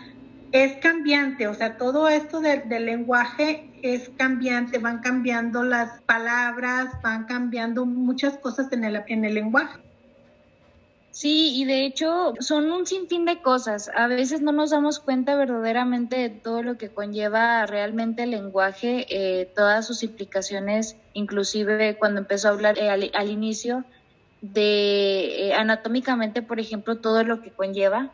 es 0.53 0.73
cambiante, 0.77 1.49
o 1.49 1.55
sea, 1.55 1.77
todo 1.77 2.09
esto 2.09 2.41
del 2.41 2.87
lenguaje 2.87 3.69
es 3.83 4.11
cambiante, 4.17 4.79
van 4.79 5.01
cambiando 5.01 5.63
las 5.63 6.01
palabras, 6.03 6.95
van 7.03 7.25
cambiando 7.27 7.85
muchas 7.85 8.39
cosas 8.39 8.73
en 8.73 8.85
el, 8.85 9.03
en 9.07 9.25
el 9.25 9.35
lenguaje. 9.35 9.81
Sí, 11.13 11.53
y 11.61 11.67
de 11.67 11.85
hecho 11.85 12.33
son 12.41 12.73
un 12.73 12.87
sinfín 12.87 13.27
de 13.27 13.43
cosas. 13.43 13.91
A 13.95 14.07
veces 14.07 14.41
no 14.41 14.51
nos 14.51 14.71
damos 14.71 14.99
cuenta 14.99 15.37
verdaderamente 15.37 16.17
de 16.17 16.31
todo 16.31 16.63
lo 16.63 16.79
que 16.79 16.89
conlleva 16.89 17.67
realmente 17.67 18.23
el 18.23 18.31
lenguaje, 18.31 19.07
eh, 19.11 19.45
todas 19.55 19.87
sus 19.87 20.03
implicaciones, 20.03 20.97
inclusive 21.13 21.99
cuando 21.99 22.21
empezó 22.21 22.49
a 22.49 22.53
hablar 22.53 22.79
eh, 22.79 22.89
al, 22.89 23.31
inicio 23.31 23.85
de 24.41 25.49
eh, 25.49 25.55
anatómicamente, 25.55 26.41
por 26.41 26.59
ejemplo, 26.61 26.97
todo 26.97 27.25
lo 27.25 27.43
que 27.43 27.51
conlleva. 27.51 28.11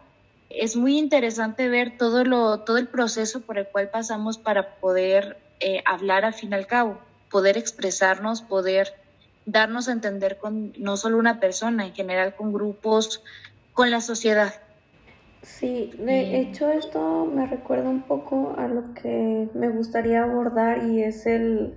Es 0.50 0.74
muy 0.74 0.98
interesante 0.98 1.68
ver 1.68 1.98
todo 1.98 2.24
lo, 2.24 2.60
todo 2.60 2.78
el 2.78 2.88
proceso 2.88 3.42
por 3.42 3.58
el 3.58 3.68
cual 3.68 3.90
pasamos 3.90 4.38
para 4.38 4.74
poder 4.80 5.36
hablar 5.84 6.24
al 6.24 6.34
fin 6.34 6.50
y 6.52 6.54
al 6.54 6.66
cabo, 6.66 6.98
poder 7.30 7.56
expresarnos, 7.56 8.42
poder 8.42 8.94
darnos 9.46 9.88
a 9.88 9.92
entender 9.92 10.38
con 10.38 10.72
no 10.78 10.96
solo 10.96 11.18
una 11.18 11.40
persona, 11.40 11.86
en 11.86 11.94
general 11.94 12.34
con 12.34 12.52
grupos, 12.52 13.22
con 13.72 13.90
la 13.90 14.00
sociedad. 14.00 14.52
Sí, 15.42 15.92
de 15.98 16.40
hecho 16.40 16.70
esto 16.70 17.24
me 17.24 17.46
recuerda 17.46 17.88
un 17.88 18.02
poco 18.02 18.54
a 18.58 18.66
lo 18.68 18.92
que 18.94 19.48
me 19.54 19.68
gustaría 19.70 20.24
abordar 20.24 20.84
y 20.84 21.02
es 21.02 21.26
el, 21.26 21.74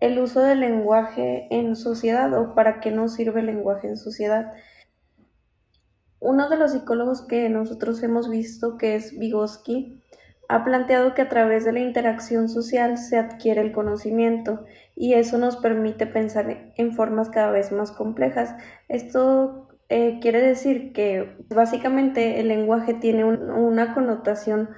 el 0.00 0.18
uso 0.18 0.40
del 0.40 0.60
lenguaje 0.60 1.46
en 1.50 1.76
sociedad 1.76 2.32
o 2.38 2.54
para 2.54 2.80
qué 2.80 2.90
nos 2.90 3.14
sirve 3.14 3.40
el 3.40 3.46
lenguaje 3.46 3.88
en 3.88 3.96
sociedad. 3.96 4.52
Uno 6.18 6.48
de 6.48 6.56
los 6.56 6.72
psicólogos 6.72 7.22
que 7.22 7.48
nosotros 7.48 8.02
hemos 8.02 8.28
visto, 8.28 8.76
que 8.76 8.96
es 8.96 9.16
Vygotsky, 9.16 10.02
ha 10.48 10.64
planteado 10.64 11.14
que 11.14 11.22
a 11.22 11.28
través 11.28 11.64
de 11.64 11.72
la 11.72 11.80
interacción 11.80 12.48
social 12.48 12.98
se 12.98 13.18
adquiere 13.18 13.60
el 13.60 13.72
conocimiento 13.72 14.64
y 14.94 15.14
eso 15.14 15.38
nos 15.38 15.56
permite 15.56 16.06
pensar 16.06 16.72
en 16.76 16.92
formas 16.94 17.30
cada 17.30 17.50
vez 17.50 17.72
más 17.72 17.90
complejas. 17.92 18.54
Esto 18.88 19.68
eh, 19.88 20.18
quiere 20.20 20.40
decir 20.40 20.92
que 20.92 21.36
básicamente 21.48 22.40
el 22.40 22.48
lenguaje 22.48 22.94
tiene 22.94 23.24
una 23.24 23.94
connotación 23.94 24.70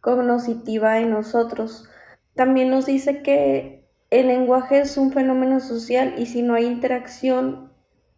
cognoscitiva 0.00 0.98
en 0.98 1.10
nosotros. 1.10 1.88
También 2.34 2.70
nos 2.70 2.86
dice 2.86 3.22
que 3.22 3.86
el 4.10 4.28
lenguaje 4.28 4.80
es 4.80 4.96
un 4.96 5.12
fenómeno 5.12 5.60
social 5.60 6.14
y 6.16 6.26
si 6.26 6.42
no 6.42 6.54
hay 6.54 6.66
interacción 6.66 7.72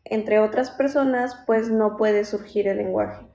entre 0.05 0.39
otras 0.39 0.71
personas, 0.71 1.37
pues 1.47 1.71
no 1.71 1.97
puede 1.97 2.25
surgir 2.25 2.67
el 2.67 2.79
lenguaje. 2.79 3.28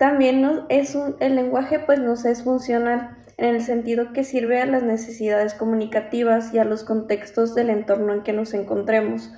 También 0.00 0.62
es 0.70 0.96
el 1.20 1.36
lenguaje 1.36 1.78
pues 1.78 1.98
nos 1.98 2.24
es 2.24 2.42
funcional 2.42 3.18
en 3.36 3.54
el 3.54 3.60
sentido 3.60 4.14
que 4.14 4.24
sirve 4.24 4.62
a 4.62 4.64
las 4.64 4.82
necesidades 4.82 5.52
comunicativas 5.52 6.54
y 6.54 6.58
a 6.58 6.64
los 6.64 6.84
contextos 6.84 7.54
del 7.54 7.68
entorno 7.68 8.14
en 8.14 8.22
que 8.22 8.32
nos 8.32 8.54
encontremos. 8.54 9.30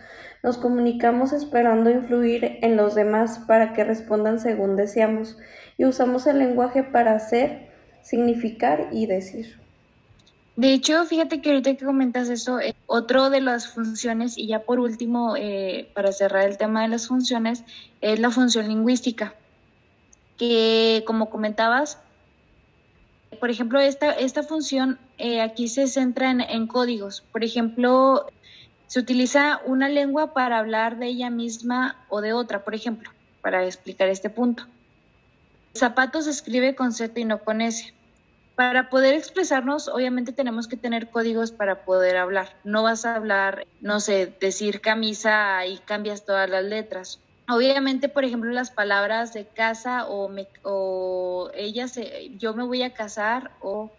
Nos 0.45 0.59
comunicamos 0.59 1.33
esperando 1.33 1.91
influir 1.91 2.59
en 2.63 2.77
los 2.77 2.95
demás 2.95 3.41
para 3.49 3.73
que 3.73 3.83
respondan 3.83 4.39
según 4.39 4.77
deseamos 4.77 5.37
y 5.79 5.85
usamos 5.85 6.29
el 6.29 6.39
lenguaje 6.39 6.85
para 6.85 7.17
hacer, 7.17 7.69
significar 8.03 8.87
y 8.93 9.07
decir. 9.07 9.59
De 10.55 10.75
hecho, 10.75 11.05
fíjate 11.07 11.41
que 11.41 11.51
ahorita 11.51 11.75
que 11.75 11.85
comentas 11.85 12.29
eso, 12.29 12.61
eh, 12.61 12.77
otro 12.87 13.31
de 13.31 13.41
las 13.41 13.67
funciones, 13.67 14.39
y 14.39 14.47
ya 14.47 14.61
por 14.61 14.79
último, 14.79 15.35
eh, 15.37 15.91
para 15.93 16.13
cerrar 16.13 16.49
el 16.49 16.57
tema 16.57 16.83
de 16.83 16.89
las 16.89 17.09
funciones, 17.09 17.65
es 18.01 18.21
la 18.21 18.31
función 18.31 18.69
lingüística 18.69 19.35
que 20.37 21.05
como 21.07 21.31
comentabas, 21.31 21.99
por 23.41 23.51
ejemplo, 23.51 23.81
esta, 23.81 24.13
esta 24.13 24.43
función 24.43 24.99
eh, 25.19 25.41
aquí 25.41 25.69
se 25.69 25.87
centra 25.87 26.31
en, 26.31 26.67
códigos. 26.67 27.23
Por 27.33 27.45
ejemplo, 27.45 28.27
se 28.87 29.01
utiliza 29.01 29.61
una 29.65 29.89
lengua 29.89 30.35
para 30.35 30.59
hablar 30.59 30.99
de 30.99 31.07
ella 31.07 31.31
misma 31.31 32.05
o 32.09 32.21
de 32.21 32.33
otra, 32.33 32.65
por 32.65 32.75
ejemplo, 32.75 33.11
para 33.41 33.65
explicar 33.65 34.09
este 34.09 34.31
punto. 34.31 34.67
Zapatos 35.75 36.27
se 36.27 36.31
escribe 36.31 36.75
con 36.75 36.93
Z 36.93 37.19
y 37.19 37.25
no 37.25 37.39
con 37.39 37.61
S. 37.63 37.95
Para 38.55 38.91
poder 38.91 39.15
expresarnos, 39.15 39.89
obviamente 39.89 40.33
tenemos 40.33 40.69
que 40.69 40.77
tener 40.77 41.09
códigos 41.09 41.53
para 41.53 41.85
poder 41.85 42.19
hablar. 42.19 42.55
No 42.65 42.83
vas 42.83 43.07
a 43.07 43.17
hablar, 43.17 43.67
no 43.81 43.99
sé, 43.99 44.35
decir 44.41 44.83
camisa 44.83 45.65
y 45.65 45.79
cambias 45.79 46.27
todas 46.27 46.51
las 46.51 46.65
letras. 46.65 47.19
Obviamente, 47.55 48.09
por 48.09 48.25
ejemplo, 48.25 48.51
las 48.51 48.71
palabras 48.71 49.35
de 49.35 49.47
casa 49.47 50.07
o, 50.07 50.29
me, 50.29 50.49
o 50.63 51.51
ella 51.55 51.87
se, 51.89 52.31
yo 52.37 52.55
me 52.55 52.65
voy 52.65 52.83
a 52.83 52.95
casar 52.95 53.53
o 53.61 53.91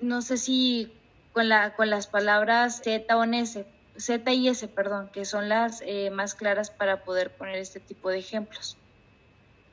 no 0.00 0.22
sé 0.22 0.38
si 0.38 0.92
con, 1.32 1.48
la, 1.48 1.74
con 1.74 1.90
las 1.90 2.06
palabras 2.06 2.80
Z 2.82 3.16
o 3.16 3.24
S, 3.24 3.66
Z 3.96 4.32
y 4.32 4.48
S, 4.48 4.68
perdón, 4.68 5.10
que 5.12 5.24
son 5.24 5.48
las 5.48 5.82
eh, 5.86 6.10
más 6.10 6.34
claras 6.34 6.70
para 6.70 7.04
poder 7.04 7.36
poner 7.36 7.56
este 7.56 7.80
tipo 7.80 8.08
de 8.08 8.18
ejemplos. 8.18 8.78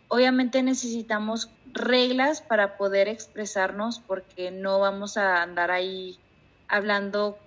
Obviamente 0.10 0.62
necesitamos 0.62 1.50
reglas 1.72 2.42
para 2.42 2.78
poder 2.78 3.08
expresarnos 3.08 4.00
porque 4.00 4.52
no 4.52 4.80
vamos 4.80 5.16
a 5.16 5.42
andar 5.42 5.72
ahí 5.72 6.20
hablando 6.68 7.38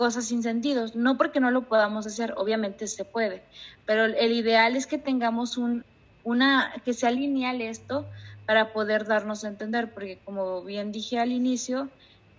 cosas 0.00 0.24
sin 0.24 0.42
sentidos, 0.42 0.96
no 0.96 1.18
porque 1.18 1.40
no 1.40 1.50
lo 1.50 1.68
podamos 1.68 2.06
hacer, 2.06 2.32
obviamente 2.38 2.86
se 2.86 3.04
puede, 3.04 3.42
pero 3.84 4.06
el 4.06 4.32
ideal 4.32 4.74
es 4.74 4.86
que 4.86 4.96
tengamos 4.96 5.58
un, 5.58 5.84
una, 6.24 6.72
que 6.86 6.94
sea 6.94 7.10
lineal 7.10 7.60
esto 7.60 8.08
para 8.46 8.72
poder 8.72 9.04
darnos 9.04 9.44
a 9.44 9.48
entender, 9.48 9.92
porque 9.92 10.18
como 10.24 10.64
bien 10.64 10.90
dije 10.90 11.18
al 11.18 11.32
inicio, 11.32 11.90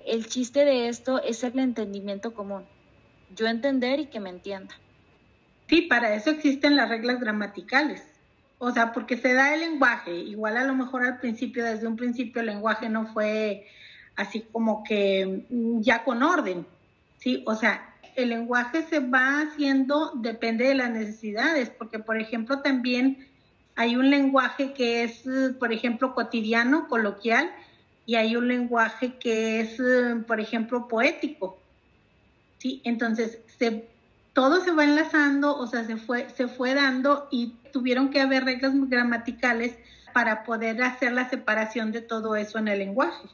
el 0.08 0.26
chiste 0.26 0.66
de 0.66 0.88
esto 0.88 1.22
es 1.22 1.44
el 1.44 1.60
entendimiento 1.60 2.34
común, 2.34 2.64
yo 3.36 3.46
entender 3.46 4.00
y 4.00 4.06
que 4.08 4.20
me 4.20 4.32
entienda. 4.32 4.74
Sí, 5.68 5.84
para 5.84 6.16
eso 6.16 6.32
existen 6.32 6.76
las 6.76 6.90
reglas 6.90 7.20
gramaticales. 7.20 8.02
O 8.58 8.72
sea, 8.72 8.92
porque 8.92 9.18
se 9.18 9.36
da 9.36 9.54
el 9.54 9.60
lenguaje, 9.60 10.16
igual 10.16 10.58
a 10.58 10.64
lo 10.64 10.74
mejor 10.74 11.06
al 11.06 11.20
principio, 11.20 11.64
desde 11.64 11.86
un 11.86 11.96
principio 11.96 12.40
el 12.40 12.48
lenguaje 12.48 12.90
no 12.90 13.06
fue 13.14 13.68
así 14.16 14.48
como 14.52 14.84
que 14.84 15.46
ya 15.82 16.04
con 16.04 16.24
orden, 16.24 16.66
¿sí? 17.22 17.44
O 17.48 17.56
sea, 17.56 17.96
el 18.16 18.30
lenguaje 18.30 18.84
se 18.84 19.00
va 19.00 19.42
haciendo, 19.42 20.12
depende 20.16 20.68
de 20.68 20.76
las 20.76 20.92
necesidades, 20.92 21.70
porque 21.70 22.00
por 22.00 22.20
ejemplo 22.20 22.62
también 22.62 23.26
hay 23.76 23.96
un 23.96 24.10
lenguaje 24.10 24.74
que 24.74 25.04
es, 25.04 25.24
por 25.58 25.72
ejemplo, 25.72 26.14
cotidiano, 26.14 26.90
coloquial, 26.90 27.50
y 28.06 28.16
hay 28.16 28.36
un 28.36 28.50
lenguaje 28.50 29.18
que 29.18 29.62
es, 29.62 29.78
por 30.28 30.42
ejemplo, 30.42 30.90
poético. 30.90 31.58
¿sí? 32.58 32.82
Entonces, 32.84 33.40
se 33.58 33.88
todo 34.34 34.62
se 34.62 34.72
va 34.72 34.84
enlazando, 34.84 35.58
o 35.58 35.68
sea, 35.68 35.84
se 35.84 35.98
fue, 35.98 36.30
se 36.30 36.48
fue 36.48 36.74
dando 36.74 37.28
y 37.32 37.54
tuvieron 37.74 38.10
que 38.10 38.22
haber 38.22 38.46
reglas 38.46 38.74
gramaticales 38.90 39.78
para 40.14 40.44
poder 40.44 40.82
hacer 40.84 41.12
la 41.14 41.30
separación 41.30 41.92
de 41.92 42.02
todo 42.02 42.36
eso 42.36 42.58
en 42.58 42.68
el 42.68 42.80
lenguaje. 42.80 43.28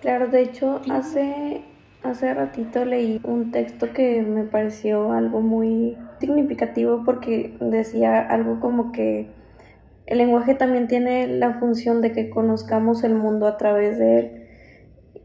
Claro, 0.00 0.28
de 0.28 0.42
hecho, 0.42 0.80
hace, 0.90 1.64
hace 2.02 2.32
ratito 2.32 2.84
leí 2.84 3.20
un 3.24 3.50
texto 3.50 3.92
que 3.92 4.22
me 4.22 4.44
pareció 4.44 5.12
algo 5.12 5.40
muy 5.40 5.96
significativo 6.20 7.02
porque 7.04 7.56
decía 7.60 8.20
algo 8.20 8.60
como 8.60 8.92
que 8.92 9.28
el 10.06 10.18
lenguaje 10.18 10.54
también 10.54 10.88
tiene 10.88 11.26
la 11.26 11.58
función 11.58 12.00
de 12.00 12.12
que 12.12 12.30
conozcamos 12.30 13.04
el 13.04 13.14
mundo 13.14 13.46
a 13.46 13.58
través 13.58 13.98
de 13.98 14.18
él. 14.18 14.42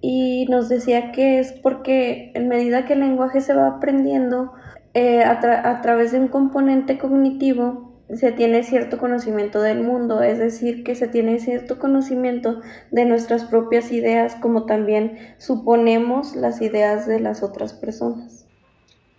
Y 0.01 0.45
nos 0.49 0.67
decía 0.67 1.13
que 1.13 1.39
es 1.39 1.53
porque 1.53 2.31
en 2.33 2.49
medida 2.49 2.85
que 2.85 2.93
el 2.93 2.99
lenguaje 2.99 3.39
se 3.39 3.53
va 3.53 3.67
aprendiendo 3.67 4.51
eh, 4.93 5.23
a, 5.23 5.39
a 5.69 5.81
través 5.81 6.11
de 6.11 6.19
un 6.19 6.27
componente 6.27 6.97
cognitivo, 6.97 7.92
se 8.17 8.31
tiene 8.31 8.63
cierto 8.63 8.97
conocimiento 8.97 9.61
del 9.61 9.81
mundo, 9.81 10.21
es 10.21 10.37
decir, 10.37 10.83
que 10.83 10.95
se 10.95 11.07
tiene 11.07 11.39
cierto 11.39 11.79
conocimiento 11.79 12.61
de 12.91 13.05
nuestras 13.05 13.45
propias 13.45 13.91
ideas, 13.91 14.35
como 14.35 14.65
también 14.65 15.17
suponemos 15.37 16.35
las 16.35 16.61
ideas 16.61 17.07
de 17.07 17.19
las 17.19 17.43
otras 17.43 17.73
personas. 17.73 18.45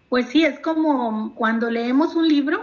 Pues 0.09 0.29
sí, 0.29 0.45
es 0.45 0.59
como 0.61 1.35
cuando 1.35 1.71
leemos 1.71 2.15
un 2.15 2.29
libro, 2.29 2.61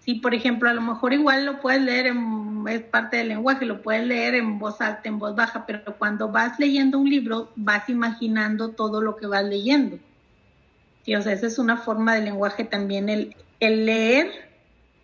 si 0.00 0.14
por 0.14 0.34
ejemplo 0.34 0.68
a 0.68 0.74
lo 0.74 0.82
mejor 0.82 1.12
igual 1.12 1.46
lo 1.46 1.60
puedes 1.60 1.82
leer 1.82 2.08
en, 2.08 2.64
es 2.68 2.82
parte 2.82 3.16
del 3.16 3.28
lenguaje, 3.28 3.64
lo 3.64 3.82
puedes 3.82 4.06
leer 4.06 4.34
en 4.34 4.58
voz 4.58 4.80
alta, 4.80 5.08
en 5.08 5.18
voz 5.18 5.34
baja, 5.34 5.64
pero 5.66 5.96
cuando 5.98 6.28
vas 6.28 6.58
leyendo 6.58 6.98
un 6.98 7.08
libro 7.08 7.50
vas 7.56 7.88
imaginando 7.88 8.70
todo 8.70 9.00
lo 9.00 9.16
que 9.16 9.26
vas 9.26 9.44
leyendo. 9.44 9.98
Sí, 11.04 11.14
o 11.14 11.22
sea, 11.22 11.32
esa 11.32 11.46
es 11.46 11.58
una 11.58 11.78
forma 11.78 12.14
del 12.14 12.26
lenguaje 12.26 12.64
también, 12.64 13.08
el 13.08 13.86
leer 13.86 14.49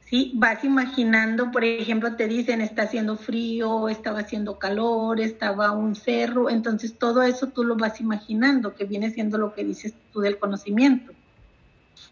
¿sí? 0.07 0.33
Vas 0.35 0.65
imaginando, 0.65 1.51
por 1.51 1.65
ejemplo, 1.65 2.17
te 2.17 2.27
dicen 2.29 2.61
está 2.61 2.83
haciendo 2.83 3.17
frío, 3.17 3.89
estaba 3.89 4.21
haciendo 4.21 4.59
calor, 4.59 5.21
estaba 5.21 5.73
un 5.73 5.95
cerro, 5.95 6.49
entonces 6.49 6.99
todo 6.99 7.23
eso 7.23 7.49
tú 7.49 7.65
lo 7.65 7.77
vas 7.77 8.01
imaginando, 8.01 8.75
que 8.75 8.85
viene 8.85 9.11
siendo 9.11 9.37
lo 9.37 9.55
que 9.55 9.65
dices 9.65 9.95
tú 10.13 10.21
del 10.21 10.39
conocimiento. 10.39 11.13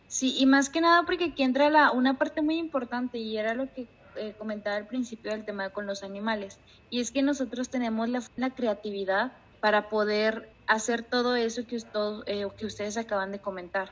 Sí, 0.08 0.34
y 0.38 0.46
más 0.46 0.68
que 0.68 0.80
nada 0.80 1.04
porque 1.04 1.26
aquí 1.26 1.42
entra 1.42 1.70
la, 1.70 1.90
una 1.90 2.18
parte 2.18 2.42
muy 2.42 2.58
importante 2.58 3.18
y 3.18 3.36
era 3.36 3.54
lo 3.54 3.72
que 3.72 3.86
eh, 4.16 4.34
comentaba 4.38 4.76
al 4.76 4.86
principio 4.86 5.30
del 5.30 5.44
tema 5.44 5.70
con 5.70 5.86
los 5.86 6.02
animales, 6.02 6.58
y 6.90 7.00
es 7.00 7.10
que 7.10 7.22
nosotros 7.22 7.68
tenemos 7.68 8.08
la, 8.08 8.22
la 8.36 8.50
creatividad 8.50 9.32
para 9.60 9.88
poder 9.88 10.50
hacer 10.66 11.02
todo 11.02 11.36
eso 11.36 11.66
que, 11.66 11.78
eh, 12.26 12.46
que 12.56 12.66
ustedes 12.66 12.96
acaban 12.96 13.32
de 13.32 13.38
comentar 13.38 13.90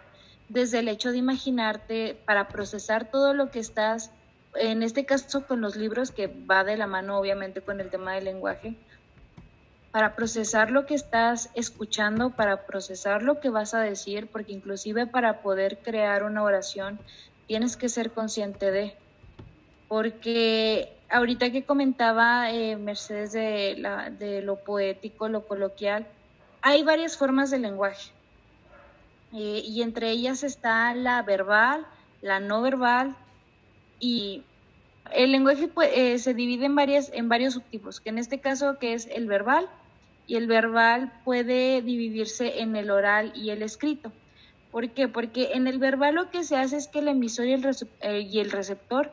desde 0.49 0.81
el 0.81 0.89
hecho 0.89 1.13
de 1.13 1.19
imaginarte 1.19 2.17
para 2.27 2.49
procesar 2.49 3.11
todo 3.11 3.35
lo 3.35 3.51
que 3.51 3.59
estás, 3.59 4.11
en 4.55 4.83
este 4.83 5.05
caso 5.05 5.47
con 5.47 5.61
los 5.61 5.77
libros, 5.77 6.11
que 6.11 6.27
va 6.27 6.65
de 6.65 6.77
la 6.77 6.87
mano 6.87 7.19
obviamente 7.19 7.61
con 7.61 7.81
el 7.81 7.91
tema 7.91 8.15
del 8.15 8.25
lenguaje, 8.25 8.77
para 9.93 10.15
procesar 10.17 10.71
lo 10.71 10.87
que 10.87 10.95
estás 10.95 11.51
escuchando, 11.55 12.31
para 12.31 12.67
procesar 12.67 13.23
lo 13.23 13.41
que 13.41 13.51
vas 13.51 13.75
a 13.75 13.81
decir, 13.81 14.27
porque 14.27 14.53
inclusive 14.53 15.07
para 15.07 15.43
poder 15.43 15.79
crear 15.79 16.23
una 16.23 16.43
oración 16.43 16.99
tienes 17.47 17.77
que 17.77 17.89
ser 17.89 18.11
consciente 18.13 18.71
de, 18.71 18.95
porque 19.89 20.93
ahorita 21.11 21.53
que 21.53 21.65
comentaba 21.65 22.51
eh, 22.51 22.77
Mercedes 22.77 23.33
de, 23.33 23.75
la, 23.77 24.09
de 24.09 24.41
lo 24.41 24.57
poético, 24.57 25.29
lo 25.29 25.47
coloquial, 25.47 26.07
hay 26.63 26.83
varias 26.83 27.17
formas 27.17 27.51
de 27.51 27.59
lenguaje 27.59 28.13
eh, 29.33 29.63
y 29.65 29.83
entre 29.83 30.11
ellas 30.11 30.43
está 30.43 30.95
la 30.95 31.23
verbal, 31.23 31.87
la 32.21 32.41
no 32.41 32.63
verbal 32.63 33.17
y 33.99 34.43
el 35.13 35.33
lenguaje 35.33 35.71
eh, 35.95 36.19
se 36.19 36.35
divide 36.35 36.67
en, 36.67 36.75
varias, 36.75 37.11
en 37.13 37.29
varios 37.29 37.55
subtipos, 37.55 38.01
que 38.01 38.11
en 38.11 38.19
este 38.19 38.41
caso 38.41 38.79
que 38.79 38.95
es 38.95 39.07
el 39.07 39.27
verbal 39.27 39.69
y 40.27 40.37
el 40.37 40.47
verbal 40.47 41.13
puede 41.25 41.83
dividirse 41.83 42.61
en 42.61 42.77
el 42.77 42.91
oral 42.91 43.33
y 43.35 43.51
el 43.51 43.63
escrito. 43.63 44.13
¿Por 44.71 44.91
qué? 44.91 45.09
Porque 45.09 45.51
en 45.53 45.67
el 45.67 45.79
verbal 45.79 46.15
lo 46.15 46.31
que 46.31 46.45
se 46.45 46.57
hace 46.57 46.77
es 46.77 46.89
que 46.89 47.01
el 47.01 47.09
emisor 47.09 47.47
y 47.47 47.53
el, 47.53 47.77
eh, 48.01 48.21
y 48.21 48.39
el 48.41 48.51
receptor 48.51 49.13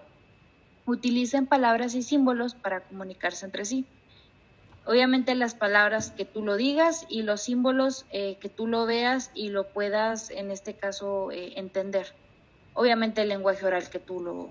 utilicen 0.85 1.47
palabras 1.47 1.95
y 1.95 2.01
símbolos 2.01 2.55
para 2.55 2.81
comunicarse 2.81 3.45
entre 3.45 3.65
sí. 3.65 3.85
Obviamente 4.89 5.35
las 5.35 5.53
palabras 5.53 6.09
que 6.09 6.25
tú 6.25 6.43
lo 6.43 6.57
digas 6.57 7.05
y 7.09 7.21
los 7.21 7.41
símbolos 7.41 8.07
eh, 8.09 8.37
que 8.41 8.49
tú 8.49 8.65
lo 8.65 8.87
veas 8.87 9.29
y 9.35 9.49
lo 9.49 9.67
puedas, 9.67 10.31
en 10.31 10.49
este 10.49 10.73
caso, 10.73 11.29
eh, 11.29 11.53
entender. 11.57 12.07
Obviamente 12.73 13.21
el 13.21 13.29
lenguaje 13.29 13.63
oral 13.67 13.87
que 13.91 13.99
tú 13.99 14.19
lo, 14.19 14.49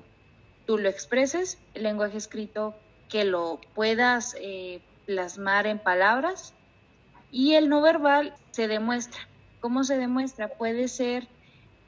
tú 0.64 0.78
lo 0.78 0.88
expreses, 0.88 1.58
el 1.74 1.82
lenguaje 1.82 2.18
escrito 2.18 2.76
que 3.08 3.24
lo 3.24 3.60
puedas 3.74 4.36
eh, 4.38 4.80
plasmar 5.06 5.66
en 5.66 5.80
palabras 5.80 6.54
y 7.32 7.54
el 7.54 7.68
no 7.68 7.82
verbal 7.82 8.32
se 8.52 8.68
demuestra. 8.68 9.18
¿Cómo 9.58 9.82
se 9.82 9.98
demuestra? 9.98 10.46
Puede 10.46 10.86
ser 10.86 11.26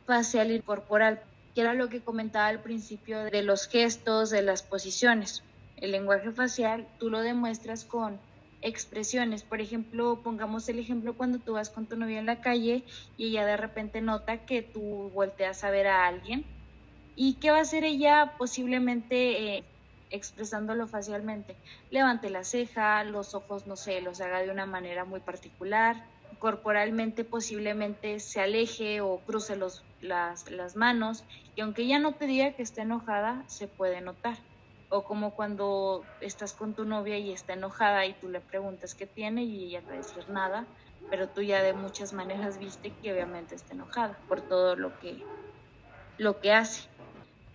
facial 0.07 0.51
y 0.51 0.61
corporal, 0.61 1.23
que 1.55 1.61
era 1.61 1.75
lo 1.75 1.89
que 1.89 2.01
comentaba 2.01 2.49
al 2.49 2.59
principio 2.59 3.23
de 3.23 3.43
los 3.43 3.69
gestos, 3.69 4.29
de 4.31 4.43
las 4.43 4.65
posiciones. 4.65 5.45
El 5.77 5.93
lenguaje 5.93 6.33
facial 6.33 6.89
tú 6.99 7.11
lo 7.11 7.21
demuestras 7.21 7.85
con 7.85 8.19
expresiones. 8.63 9.43
Por 9.43 9.61
ejemplo, 9.61 10.21
pongamos 10.23 10.69
el 10.69 10.79
ejemplo 10.79 11.15
cuando 11.15 11.39
tú 11.39 11.55
vas 11.55 11.71
con 11.71 11.87
tu 11.87 11.97
novia 11.97 12.19
en 12.19 12.27
la 12.27 12.41
calle 12.41 12.85
y 13.17 13.29
ella 13.29 13.47
de 13.47 13.57
repente 13.57 14.01
nota 14.01 14.45
que 14.45 14.63
tú 14.63 15.11
volteas 15.15 15.65
a 15.65 15.71
ver 15.71 15.87
a 15.87 16.07
alguien. 16.07 16.45
¿Y 17.17 17.35
qué 17.35 17.51
va 17.51 17.59
a 17.59 17.63
hacer 17.63 17.85
ella 17.85 18.35
posiblemente 18.39 19.57
eh, 19.57 19.65
expresándolo 20.11 20.87
facialmente? 20.87 21.57
Levante 21.91 22.31
la 22.31 22.45
ceja, 22.45 23.05
los 23.05 23.35
ojos, 23.35 23.67
no 23.67 23.77
sé, 23.77 24.01
los 24.01 24.21
haga 24.21 24.41
de 24.41 24.51
una 24.51 24.67
manera 24.67 25.05
muy 25.05 25.21
particular. 25.21 26.05
Corporalmente 26.39 27.25
posiblemente 27.25 28.21
se 28.21 28.41
aleje 28.41 29.01
o 29.01 29.19
cruce 29.19 29.57
los, 29.57 29.83
las, 30.01 30.51
las 30.51 30.77
manos 30.77 31.25
y 31.57 31.61
aunque 31.61 31.83
ella 31.83 31.99
no 31.99 32.13
te 32.13 32.27
diga 32.27 32.53
que 32.53 32.63
esté 32.63 32.83
enojada, 32.83 33.45
se 33.47 33.67
puede 33.67 34.01
notar 34.01 34.39
o 34.91 35.05
como 35.05 35.31
cuando 35.31 36.05
estás 36.21 36.53
con 36.53 36.75
tu 36.75 36.85
novia 36.85 37.17
y 37.17 37.33
está 37.33 37.55
enojada 37.55 38.05
y 38.07 38.15
tú 38.15 38.29
le 38.29 38.41
preguntas 38.41 38.95
qué 38.95 39.07
tiene 39.07 39.45
y 39.45 39.65
ella 39.65 39.81
te 39.81 39.87
va 39.87 39.95
a 39.95 39.97
decir 39.97 40.29
nada, 40.29 40.67
pero 41.09 41.29
tú 41.29 41.43
ya 41.43 41.63
de 41.63 41.73
muchas 41.73 42.13
maneras 42.13 42.59
viste 42.59 42.93
que 43.01 43.13
obviamente 43.13 43.55
está 43.55 43.73
enojada 43.73 44.19
por 44.29 44.41
todo 44.43 44.77
lo 44.77 44.99
que, 44.99 45.23
lo 46.19 46.41
que 46.41 46.53
hace. 46.53 46.89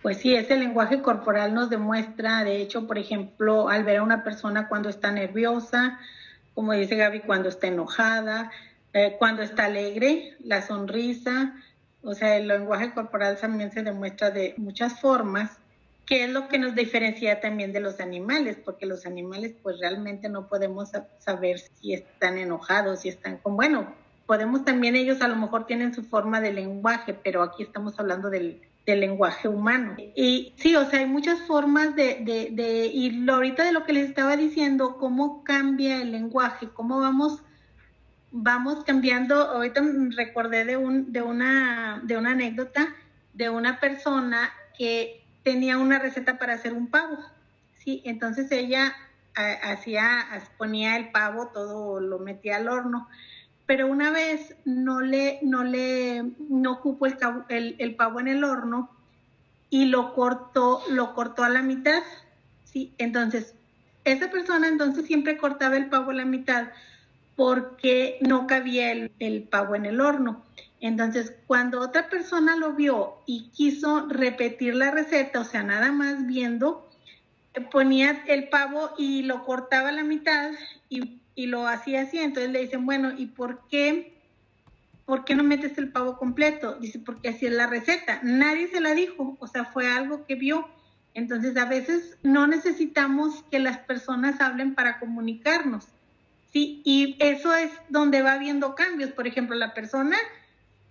Pues 0.02 0.18
sí, 0.18 0.34
ese 0.34 0.56
lenguaje 0.56 1.02
corporal 1.02 1.52
nos 1.52 1.68
demuestra, 1.68 2.42
de 2.42 2.62
hecho, 2.62 2.86
por 2.86 2.96
ejemplo, 2.96 3.68
al 3.68 3.84
ver 3.84 3.98
a 3.98 4.02
una 4.02 4.24
persona 4.24 4.68
cuando 4.68 4.88
está 4.88 5.10
nerviosa, 5.10 5.98
como 6.54 6.72
dice 6.72 6.96
Gaby, 6.96 7.20
cuando 7.20 7.50
está 7.50 7.66
enojada, 7.66 8.50
eh, 8.94 9.16
cuando 9.18 9.42
está 9.42 9.66
alegre, 9.66 10.36
la 10.40 10.62
sonrisa, 10.62 11.54
o 12.02 12.14
sea, 12.14 12.36
el 12.36 12.48
lenguaje 12.48 12.94
corporal 12.94 13.36
también 13.38 13.72
se 13.72 13.82
demuestra 13.82 14.30
de 14.30 14.54
muchas 14.56 15.00
formas 15.00 15.58
que 16.06 16.24
es 16.24 16.30
lo 16.30 16.48
que 16.48 16.58
nos 16.58 16.74
diferencia 16.74 17.40
también 17.40 17.72
de 17.72 17.80
los 17.80 18.00
animales, 18.00 18.56
porque 18.64 18.86
los 18.86 19.06
animales 19.06 19.54
pues 19.62 19.80
realmente 19.80 20.28
no 20.28 20.48
podemos 20.48 20.90
saber 21.18 21.58
si 21.58 21.94
están 21.94 22.38
enojados, 22.38 23.00
si 23.00 23.08
están 23.08 23.38
con, 23.38 23.56
bueno, 23.56 23.92
podemos 24.24 24.64
también 24.64 24.94
ellos 24.94 25.20
a 25.20 25.28
lo 25.28 25.36
mejor 25.36 25.66
tienen 25.66 25.92
su 25.92 26.04
forma 26.04 26.40
de 26.40 26.52
lenguaje, 26.52 27.12
pero 27.12 27.42
aquí 27.42 27.64
estamos 27.64 27.98
hablando 27.98 28.30
del, 28.30 28.60
lenguaje 28.86 29.48
humano. 29.48 29.96
Y 30.14 30.52
sí, 30.58 30.76
o 30.76 30.88
sea, 30.88 31.00
hay 31.00 31.06
muchas 31.06 31.40
formas 31.40 31.96
de, 31.96 32.20
de, 32.20 32.50
de, 32.52 32.86
y 32.86 33.28
ahorita 33.28 33.64
de 33.64 33.72
lo 33.72 33.84
que 33.84 33.92
les 33.92 34.08
estaba 34.08 34.36
diciendo, 34.36 34.96
cómo 34.98 35.42
cambia 35.42 36.00
el 36.00 36.12
lenguaje, 36.12 36.68
cómo 36.72 37.00
vamos 37.00 37.42
vamos 38.30 38.84
cambiando, 38.84 39.34
ahorita 39.34 39.82
recordé 40.16 40.64
de 40.64 40.76
un, 40.76 41.12
de 41.12 41.22
una, 41.22 42.00
de 42.04 42.16
una 42.16 42.32
anécdota 42.32 42.94
de 43.32 43.50
una 43.50 43.80
persona 43.80 44.50
que 44.76 45.25
tenía 45.46 45.78
una 45.78 46.00
receta 46.00 46.40
para 46.40 46.54
hacer 46.54 46.72
un 46.72 46.88
pavo, 46.88 47.18
¿sí? 47.78 48.02
Entonces 48.04 48.50
ella 48.50 48.92
hacía, 49.62 50.26
ponía 50.58 50.96
el 50.96 51.12
pavo, 51.12 51.52
todo 51.54 52.00
lo 52.00 52.18
metía 52.18 52.56
al 52.56 52.66
horno, 52.66 53.08
pero 53.64 53.86
una 53.86 54.10
vez 54.10 54.56
no 54.64 55.00
le, 55.00 55.38
no 55.42 55.62
le, 55.62 56.24
no 56.48 56.80
cupo 56.80 57.06
el, 57.06 57.94
pavo 57.94 58.18
en 58.18 58.26
el 58.26 58.42
horno 58.42 58.90
y 59.70 59.84
lo 59.84 60.14
cortó, 60.14 60.82
lo 60.90 61.14
cortó 61.14 61.44
a 61.44 61.48
la 61.48 61.62
mitad, 61.62 62.02
¿sí? 62.64 62.92
Entonces, 62.98 63.54
esa 64.02 64.32
persona 64.32 64.66
entonces 64.66 65.06
siempre 65.06 65.36
cortaba 65.36 65.76
el 65.76 65.86
pavo 65.86 66.10
a 66.10 66.14
la 66.14 66.24
mitad 66.24 66.70
porque 67.36 68.18
no 68.20 68.48
cabía 68.48 68.90
el 68.90 69.42
pavo 69.48 69.76
en 69.76 69.86
el 69.86 70.00
horno. 70.00 70.42
Entonces, 70.80 71.34
cuando 71.46 71.80
otra 71.80 72.08
persona 72.08 72.56
lo 72.56 72.74
vio 72.74 73.16
y 73.26 73.48
quiso 73.50 74.06
repetir 74.08 74.74
la 74.74 74.90
receta, 74.90 75.40
o 75.40 75.44
sea, 75.44 75.62
nada 75.62 75.90
más 75.90 76.26
viendo, 76.26 76.88
ponía 77.70 78.22
el 78.26 78.48
pavo 78.48 78.90
y 78.98 79.22
lo 79.22 79.44
cortaba 79.44 79.88
a 79.88 79.92
la 79.92 80.04
mitad 80.04 80.50
y, 80.88 81.20
lo 81.36 81.68
hacía 81.68 82.02
así. 82.02 82.18
Entonces 82.18 82.50
le 82.50 82.60
dicen, 82.60 82.86
bueno, 82.86 83.12
¿y 83.16 83.26
por 83.26 83.66
qué 83.68 84.14
¿por 85.04 85.24
qué 85.24 85.36
no 85.36 85.44
metes 85.44 85.78
el 85.78 85.92
pavo 85.92 86.18
completo? 86.18 86.74
Dice, 86.80 86.98
porque 86.98 87.28
así 87.28 87.46
es 87.46 87.52
la 87.52 87.68
receta. 87.68 88.20
Nadie 88.22 88.68
se 88.68 88.80
la 88.80 88.92
dijo, 88.92 89.36
o 89.38 89.46
sea, 89.46 89.64
fue 89.64 89.86
algo 89.86 90.26
que 90.26 90.34
vio. 90.34 90.68
Entonces, 91.14 91.56
a 91.56 91.64
veces 91.66 92.18
no 92.22 92.46
necesitamos 92.46 93.44
que 93.50 93.60
las 93.60 93.78
personas 93.78 94.40
hablen 94.40 94.74
para 94.74 94.98
comunicarnos. 94.98 95.86
Sí, 96.52 96.82
y 96.84 97.16
eso 97.20 97.54
es 97.54 97.70
donde 97.88 98.22
va 98.22 98.32
habiendo 98.32 98.74
cambios. 98.74 99.12
Por 99.12 99.26
ejemplo, 99.26 99.54
la 99.54 99.74
persona 99.74 100.16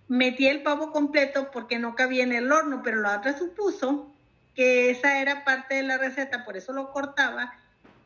metía 0.08 0.50
el 0.50 0.62
pavo 0.62 0.92
completo 0.92 1.50
porque 1.52 1.78
no 1.78 1.94
cabía 1.94 2.22
en 2.22 2.32
el 2.32 2.50
horno, 2.52 2.82
pero 2.82 3.00
la 3.00 3.18
otra 3.18 3.36
supuso 3.36 4.12
que 4.54 4.90
esa 4.90 5.20
era 5.20 5.44
parte 5.44 5.74
de 5.74 5.82
la 5.82 5.98
receta, 5.98 6.44
por 6.44 6.56
eso 6.56 6.72
lo 6.72 6.92
cortaba. 6.92 7.52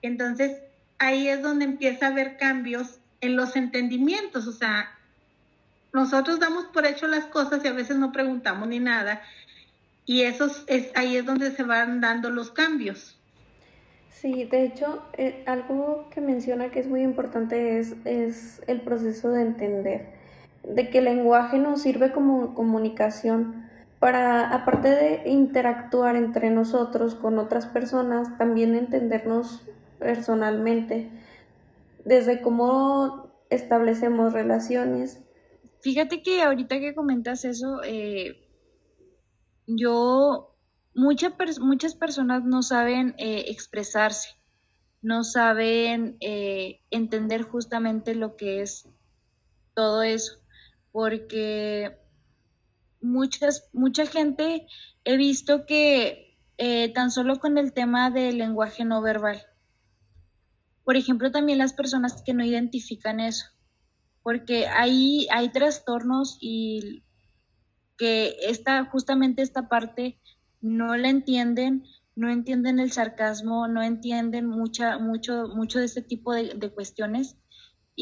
Entonces, 0.02 0.60
ahí 0.98 1.28
es 1.28 1.42
donde 1.42 1.64
empieza 1.64 2.06
a 2.06 2.10
haber 2.10 2.36
cambios 2.36 2.98
en 3.20 3.36
los 3.36 3.54
entendimientos, 3.54 4.46
o 4.46 4.52
sea, 4.52 4.90
nosotros 5.92 6.38
damos 6.38 6.66
por 6.66 6.86
hecho 6.86 7.06
las 7.08 7.24
cosas 7.26 7.64
y 7.64 7.68
a 7.68 7.72
veces 7.72 7.96
no 7.96 8.12
preguntamos 8.12 8.68
ni 8.68 8.78
nada. 8.78 9.22
Y 10.06 10.22
eso 10.22 10.50
es, 10.66 10.90
ahí 10.94 11.16
es 11.16 11.26
donde 11.26 11.50
se 11.50 11.62
van 11.62 12.00
dando 12.00 12.30
los 12.30 12.50
cambios. 12.50 13.16
Sí, 14.10 14.44
de 14.44 14.64
hecho, 14.64 15.02
eh, 15.14 15.42
algo 15.46 16.08
que 16.12 16.20
menciona 16.20 16.70
que 16.70 16.80
es 16.80 16.86
muy 16.86 17.02
importante 17.02 17.78
es, 17.78 17.94
es 18.04 18.62
el 18.66 18.82
proceso 18.82 19.30
de 19.30 19.42
entender, 19.42 20.08
de 20.62 20.90
que 20.90 20.98
el 20.98 21.04
lenguaje 21.04 21.58
nos 21.58 21.82
sirve 21.82 22.12
como 22.12 22.54
comunicación 22.54 23.68
para, 23.98 24.54
aparte 24.54 24.88
de 24.88 25.30
interactuar 25.30 26.16
entre 26.16 26.50
nosotros 26.50 27.14
con 27.14 27.38
otras 27.38 27.66
personas, 27.66 28.36
también 28.38 28.74
entendernos 28.74 29.62
personalmente, 29.98 31.10
desde 32.04 32.40
cómo 32.40 33.30
establecemos 33.50 34.32
relaciones, 34.32 35.20
Fíjate 35.80 36.22
que 36.22 36.42
ahorita 36.42 36.78
que 36.78 36.94
comentas 36.94 37.44
eso, 37.44 37.82
eh, 37.84 38.36
yo, 39.66 40.54
muchas 40.94 41.94
personas 41.94 42.44
no 42.44 42.62
saben 42.62 43.14
eh, 43.16 43.46
expresarse, 43.48 44.28
no 45.00 45.24
saben 45.24 46.18
eh, 46.20 46.80
entender 46.90 47.42
justamente 47.42 48.14
lo 48.14 48.36
que 48.36 48.60
es 48.60 48.88
todo 49.72 50.02
eso, 50.02 50.39
porque 50.92 51.98
muchas, 53.00 53.68
mucha 53.72 54.06
gente 54.06 54.66
he 55.04 55.16
visto 55.16 55.66
que 55.66 56.36
tan 56.94 57.10
solo 57.10 57.40
con 57.40 57.56
el 57.56 57.72
tema 57.72 58.10
del 58.10 58.36
lenguaje 58.36 58.84
no 58.84 59.00
verbal, 59.00 59.40
por 60.84 60.96
ejemplo, 60.96 61.30
también 61.30 61.58
las 61.58 61.72
personas 61.72 62.22
que 62.22 62.34
no 62.34 62.44
identifican 62.44 63.20
eso 63.20 63.46
porque 64.22 64.66
hay 64.66 65.26
trastornos 65.52 66.38
y 66.40 67.02
que 67.96 68.36
esta, 68.42 68.84
justamente 68.86 69.42
esta 69.42 69.68
parte 69.68 70.18
no 70.60 70.96
la 70.96 71.08
entienden, 71.08 71.84
no 72.14 72.30
entienden 72.30 72.80
el 72.80 72.92
sarcasmo, 72.92 73.68
no 73.68 73.82
entienden 73.82 74.46
mucha, 74.46 74.98
mucho, 74.98 75.48
mucho 75.48 75.78
de 75.78 75.86
este 75.86 76.02
tipo 76.02 76.32
de, 76.32 76.70
cuestiones. 76.70 77.36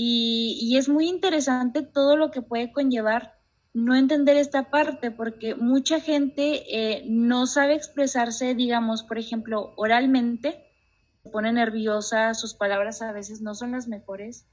Y, 0.01 0.77
es 0.77 0.89
muy 0.89 1.09
interesante 1.09 1.83
todo 1.83 2.17
lo 2.17 2.31
que 2.31 2.41
puede 2.41 2.71
conllevar 2.71 3.35
no 3.75 3.97
entender 3.97 4.37
esta 4.37 4.71
parte, 4.71 5.11
porque 5.11 5.57
mucha 5.57 5.99
gente 5.99 6.63
eh, 6.71 7.05
no 7.09 7.49
sabe 7.49 7.75
expresarse, 7.75 8.55
digamos, 8.55 9.03
por 9.03 9.19
ejemplo, 9.19 9.73
oralmente, 9.77 10.65
se 11.25 11.31
pone 11.31 11.53
nerviosa, 11.53 12.33
sus 12.35 12.55
palabras 12.55 13.03
a 13.03 13.11
veces 13.11 13.41
no 13.41 13.57
son 13.57 13.73
las 13.73 13.89
mejores 13.89 14.47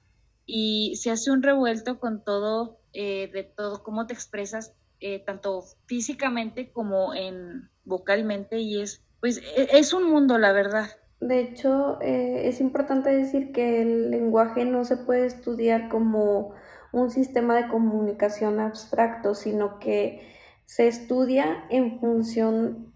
y 0.48 0.96
se 0.96 1.12
hace 1.12 1.30
un 1.30 1.44
revuelto 1.44 2.00
con 2.00 2.24
todo, 2.24 2.80
eh, 2.94 3.30
de 3.32 3.44
todo, 3.44 3.84
cómo 3.84 4.08
te 4.08 4.14
expresas, 4.14 4.74
eh, 5.00 5.20
tanto 5.20 5.64
físicamente 5.86 6.72
como 6.72 7.14
en 7.14 7.70
vocalmente, 7.84 8.62
y 8.62 8.82
es, 8.82 9.04
pues, 9.20 9.38
e, 9.38 9.78
es 9.78 9.94
un 9.94 10.10
mundo, 10.10 10.40
la 10.40 10.54
verdad. 10.54 10.90
De 11.20 11.40
hecho, 11.40 12.00
eh, 12.02 12.48
es 12.48 12.60
importante 12.62 13.10
decir 13.10 13.52
que 13.52 13.82
el 13.82 14.12
lenguaje 14.12 14.66
no 14.66 14.84
se 14.86 14.98
puede 14.98 15.26
estudiar 15.26 15.90
como 15.90 16.54
un 16.92 17.10
sistema 17.10 17.56
de 17.56 17.68
comunicación 17.68 18.60
abstracto, 18.60 19.34
sino 19.34 19.80
que 19.80 20.22
se 20.66 20.88
estudia 20.88 21.66
en 21.70 22.00
función 22.00 22.94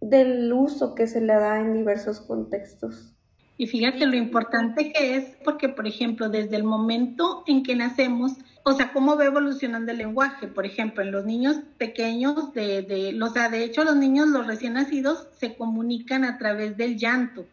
del 0.00 0.52
uso 0.52 0.94
que 0.94 1.06
se 1.06 1.20
le 1.20 1.34
da 1.34 1.60
en 1.60 1.74
diversos 1.74 2.20
contextos. 2.20 3.14
Y 3.58 3.66
fíjate 3.66 4.06
lo 4.06 4.16
importante 4.16 4.90
que 4.90 5.16
es, 5.16 5.36
porque, 5.44 5.68
por 5.68 5.86
ejemplo, 5.86 6.30
desde 6.30 6.56
el 6.56 6.64
momento 6.64 7.44
en 7.46 7.62
que 7.62 7.76
nacemos, 7.76 8.32
o 8.62 8.72
sea, 8.74 8.92
cómo 8.92 9.16
va 9.16 9.24
evolucionando 9.24 9.92
el 9.92 9.98
lenguaje. 9.98 10.46
Por 10.46 10.66
ejemplo, 10.66 11.02
en 11.02 11.12
los 11.12 11.24
niños 11.24 11.56
pequeños, 11.78 12.52
de, 12.52 12.82
de, 12.82 13.22
o 13.22 13.30
sea, 13.30 13.48
de 13.48 13.64
hecho, 13.64 13.84
los 13.84 13.96
niños, 13.96 14.28
los 14.28 14.46
recién 14.46 14.74
nacidos, 14.74 15.26
se 15.38 15.56
comunican 15.56 16.24
a 16.24 16.38
través 16.38 16.76
del 16.76 16.96
llanto. 16.96 17.46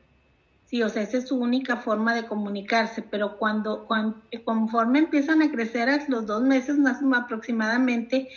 Sí, 0.65 0.83
o 0.83 0.89
sea, 0.89 1.03
esa 1.03 1.17
es 1.17 1.27
su 1.29 1.37
única 1.37 1.77
forma 1.77 2.13
de 2.13 2.25
comunicarse, 2.25 3.01
pero 3.01 3.37
cuando, 3.37 3.85
cuando 3.85 4.21
conforme 4.43 4.99
empiezan 4.99 5.41
a 5.41 5.49
crecer 5.49 5.89
a 5.89 6.05
los 6.09 6.25
dos 6.25 6.43
meses 6.43 6.77
más 6.77 6.99
aproximadamente, 7.13 8.27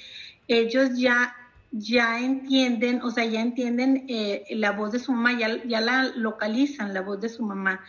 ellos 0.46 0.90
ya 0.96 1.34
ya 1.72 2.18
entienden, 2.20 3.02
o 3.02 3.10
sea, 3.10 3.24
ya 3.24 3.40
entienden 3.40 4.06
eh, 4.08 4.44
la 4.50 4.72
voz 4.72 4.92
de 4.92 4.98
su 4.98 5.12
mamá, 5.12 5.38
ya, 5.38 5.62
ya, 5.64 5.80
la 5.80 6.04
localizan, 6.16 6.92
la 6.94 7.00
voz 7.00 7.20
de 7.20 7.28
su 7.28 7.44
mamá, 7.44 7.80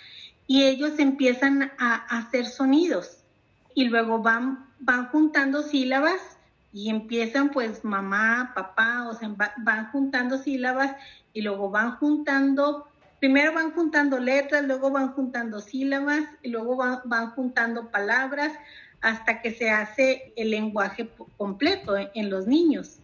y 0.47 0.63
ellos 0.63 0.99
empiezan 0.99 1.71
a, 1.77 1.95
hacer 2.17 2.45
sonidos 2.45 3.17
y 3.73 3.85
luego 3.85 4.19
van, 4.19 4.67
van 4.81 5.07
juntando 5.07 5.63
sílabas 5.63 6.19
y 6.73 6.89
empiezan 6.89 7.49
pues 7.49 7.83
mamá, 7.83 8.51
papá, 8.55 9.07
o 9.07 9.13
sea, 9.13 9.33
van 9.57 9.91
juntando 9.91 10.37
sílabas 10.37 10.95
y 11.33 11.41
luego 11.41 11.69
van 11.69 11.97
juntando, 11.97 12.87
primero 13.19 13.53
van 13.53 13.71
juntando 13.71 14.19
letras, 14.19 14.63
luego 14.65 14.91
van 14.91 15.13
juntando 15.13 15.59
sílabas 15.59 16.23
y 16.41 16.49
luego 16.49 16.75
van, 16.75 16.99
van 17.05 17.31
juntando 17.31 17.89
palabras 17.89 18.53
hasta 19.01 19.41
que 19.41 19.51
se 19.53 19.69
hace 19.69 20.33
el 20.35 20.51
lenguaje 20.51 21.09
completo 21.37 21.95
en 21.97 22.29
los 22.29 22.47
niños. 22.47 22.97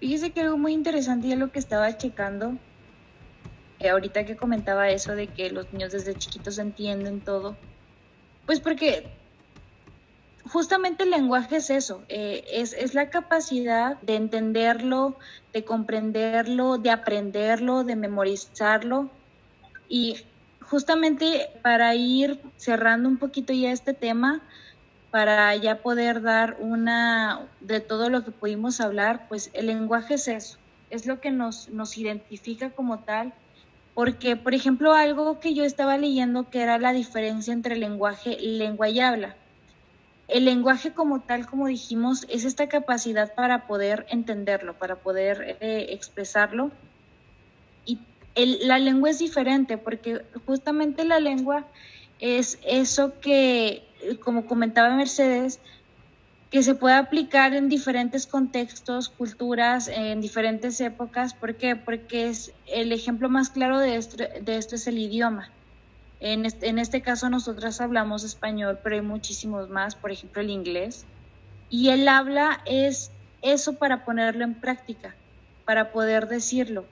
Fíjese 0.00 0.32
que 0.32 0.40
algo 0.40 0.58
muy 0.58 0.72
interesante 0.72 1.28
y 1.28 1.32
es 1.32 1.38
lo 1.38 1.52
que 1.52 1.60
estaba 1.60 1.96
checando, 1.96 2.56
eh, 3.78 3.90
ahorita 3.90 4.24
que 4.24 4.36
comentaba 4.36 4.90
eso 4.90 5.14
de 5.14 5.28
que 5.28 5.50
los 5.50 5.72
niños 5.72 5.92
desde 5.92 6.14
chiquitos 6.14 6.58
entienden 6.58 7.20
todo, 7.20 7.56
pues 8.46 8.58
porque 8.58 9.21
justamente 10.52 11.04
el 11.04 11.10
lenguaje 11.10 11.56
es 11.56 11.70
eso, 11.70 12.02
eh, 12.10 12.44
es, 12.52 12.74
es, 12.74 12.92
la 12.92 13.08
capacidad 13.08 13.98
de 14.02 14.16
entenderlo, 14.16 15.16
de 15.54 15.64
comprenderlo, 15.64 16.76
de 16.76 16.90
aprenderlo, 16.90 17.84
de 17.84 17.96
memorizarlo. 17.96 19.08
Y 19.88 20.16
justamente 20.60 21.48
para 21.62 21.94
ir 21.94 22.38
cerrando 22.58 23.08
un 23.08 23.16
poquito 23.16 23.54
ya 23.54 23.72
este 23.72 23.94
tema, 23.94 24.42
para 25.10 25.56
ya 25.56 25.82
poder 25.82 26.20
dar 26.20 26.58
una 26.60 27.48
de 27.60 27.80
todo 27.80 28.10
lo 28.10 28.22
que 28.22 28.30
pudimos 28.30 28.82
hablar, 28.82 29.28
pues 29.28 29.50
el 29.54 29.68
lenguaje 29.68 30.14
es 30.14 30.28
eso, 30.28 30.58
es 30.90 31.06
lo 31.06 31.18
que 31.20 31.30
nos, 31.30 31.70
nos 31.70 31.96
identifica 31.96 32.68
como 32.70 32.98
tal, 32.98 33.32
porque, 33.94 34.36
por 34.36 34.52
ejemplo, 34.52 34.92
algo 34.92 35.40
que 35.40 35.54
yo 35.54 35.64
estaba 35.64 35.96
leyendo 35.96 36.50
que 36.50 36.60
era 36.60 36.78
la 36.78 36.92
diferencia 36.92 37.54
entre 37.54 37.76
lenguaje, 37.76 38.38
lengua 38.38 38.90
y 38.90 39.00
habla. 39.00 39.36
El 40.32 40.46
lenguaje 40.46 40.92
como 40.92 41.20
tal, 41.20 41.46
como 41.46 41.66
dijimos, 41.66 42.24
es 42.30 42.44
esta 42.44 42.66
capacidad 42.66 43.34
para 43.34 43.66
poder 43.66 44.06
entenderlo, 44.08 44.78
para 44.78 44.96
poder 44.96 45.58
eh, 45.60 45.88
expresarlo. 45.90 46.70
Y 47.84 47.98
la 48.64 48.78
lengua 48.78 49.10
es 49.10 49.18
diferente 49.18 49.76
porque 49.76 50.24
justamente 50.46 51.04
la 51.04 51.20
lengua 51.20 51.66
es 52.18 52.58
eso 52.64 53.20
que 53.20 53.84
como 54.24 54.46
comentaba 54.46 54.96
Mercedes, 54.96 55.60
que 56.50 56.62
se 56.62 56.74
puede 56.74 56.94
aplicar 56.94 57.52
en 57.52 57.68
diferentes 57.68 58.26
contextos, 58.26 59.10
culturas, 59.10 59.88
en 59.88 60.22
diferentes 60.22 60.80
épocas. 60.80 61.34
¿Por 61.34 61.56
qué? 61.56 61.76
Porque 61.76 62.28
es 62.28 62.52
el 62.66 62.92
ejemplo 62.92 63.28
más 63.28 63.50
claro 63.50 63.78
de 63.78 63.96
esto, 63.96 64.16
de 64.16 64.56
esto 64.56 64.76
es 64.76 64.86
el 64.86 64.98
idioma. 64.98 65.50
En 66.24 66.46
este, 66.46 67.02
caso 67.02 67.28
nosotras 67.28 67.80
hablamos 67.80 68.22
español, 68.22 68.78
pero 68.80 68.94
hay 68.94 69.02
muchísimos 69.02 69.68
más, 69.68 69.96
por 69.96 70.12
ejemplo 70.12 70.40
el 70.40 70.50
inglés. 70.50 71.04
Y 71.68 71.88
el 71.88 72.06
habla 72.06 72.60
es 72.64 73.10
eso 73.42 73.72
para 73.72 74.04
ponerlo 74.04 74.44
en 74.44 74.54
práctica, 74.54 75.16
para 75.64 75.90
poder 75.90 76.28
decirlo. 76.28 76.84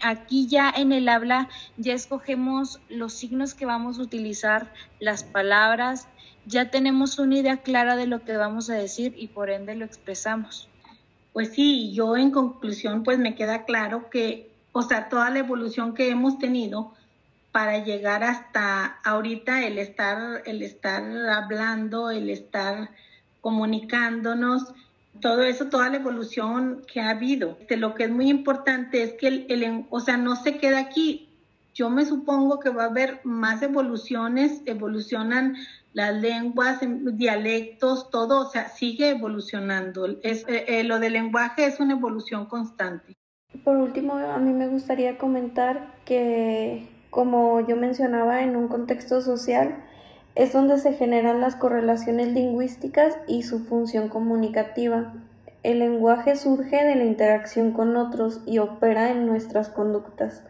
Aquí 0.00 0.48
ya 0.48 0.68
en 0.68 0.90
el 0.90 1.08
habla 1.08 1.48
ya 1.76 1.94
escogemos 1.94 2.80
los 2.88 3.12
signos 3.12 3.54
que 3.54 3.66
vamos 3.66 4.00
a 4.00 4.02
utilizar, 4.02 4.72
las 4.98 5.22
palabras, 5.22 6.08
ya 6.44 6.72
tenemos 6.72 7.20
una 7.20 7.38
idea 7.38 7.58
clara 7.58 7.94
de 7.94 8.08
lo 8.08 8.24
que 8.24 8.36
vamos 8.36 8.68
a 8.68 8.74
decir 8.74 9.14
y 9.16 9.28
por 9.28 9.48
ende 9.48 9.76
lo 9.76 9.84
expresamos. 9.84 10.68
Pues 11.32 11.50
sí, 11.52 11.92
yo 11.92 12.16
en 12.16 12.32
conclusión 12.32 13.04
pues 13.04 13.20
me 13.20 13.36
queda 13.36 13.64
claro 13.64 14.10
que, 14.10 14.50
o 14.72 14.82
sea, 14.82 15.08
toda 15.08 15.30
la 15.30 15.38
evolución 15.38 15.94
que 15.94 16.10
hemos 16.10 16.40
tenido 16.40 16.97
para 17.52 17.84
llegar 17.84 18.22
hasta 18.24 18.98
ahorita 19.04 19.66
el 19.66 19.78
estar, 19.78 20.42
el 20.44 20.62
estar 20.62 21.02
hablando, 21.30 22.10
el 22.10 22.30
estar 22.30 22.90
comunicándonos, 23.40 24.74
todo 25.20 25.42
eso, 25.42 25.66
toda 25.66 25.88
la 25.88 25.96
evolución 25.96 26.82
que 26.92 27.00
ha 27.00 27.10
habido. 27.10 27.58
De 27.68 27.76
lo 27.76 27.94
que 27.94 28.04
es 28.04 28.10
muy 28.10 28.28
importante 28.28 29.02
es 29.02 29.14
que 29.14 29.46
el, 29.48 29.86
o 29.90 30.00
sea, 30.00 30.16
no 30.16 30.36
se 30.36 30.58
queda 30.58 30.78
aquí. 30.78 31.28
Yo 31.74 31.90
me 31.90 32.04
supongo 32.04 32.60
que 32.60 32.70
va 32.70 32.84
a 32.84 32.86
haber 32.86 33.20
más 33.24 33.62
evoluciones, 33.62 34.62
evolucionan 34.66 35.56
las 35.92 36.14
lenguas, 36.14 36.80
dialectos, 36.82 38.10
todo, 38.10 38.46
o 38.46 38.50
sea, 38.50 38.68
sigue 38.68 39.10
evolucionando. 39.10 40.06
Es, 40.22 40.44
eh, 40.48 40.64
eh, 40.68 40.84
lo 40.84 40.98
del 40.98 41.14
lenguaje 41.14 41.66
es 41.66 41.80
una 41.80 41.94
evolución 41.94 42.46
constante. 42.46 43.16
Por 43.64 43.76
último, 43.76 44.14
a 44.14 44.38
mí 44.38 44.52
me 44.52 44.68
gustaría 44.68 45.16
comentar 45.18 45.94
que, 46.04 46.86
como 47.10 47.60
yo 47.66 47.76
mencionaba, 47.76 48.42
en 48.42 48.56
un 48.56 48.68
contexto 48.68 49.20
social, 49.20 49.76
es 50.34 50.52
donde 50.52 50.78
se 50.78 50.92
generan 50.92 51.40
las 51.40 51.56
correlaciones 51.56 52.28
lingüísticas 52.28 53.16
y 53.26 53.42
su 53.42 53.64
función 53.64 54.08
comunicativa. 54.08 55.12
El 55.62 55.80
lenguaje 55.80 56.36
surge 56.36 56.84
de 56.84 56.94
la 56.94 57.04
interacción 57.04 57.72
con 57.72 57.96
otros 57.96 58.40
y 58.46 58.58
opera 58.58 59.10
en 59.10 59.26
nuestras 59.26 59.68
conductas. 59.68 60.42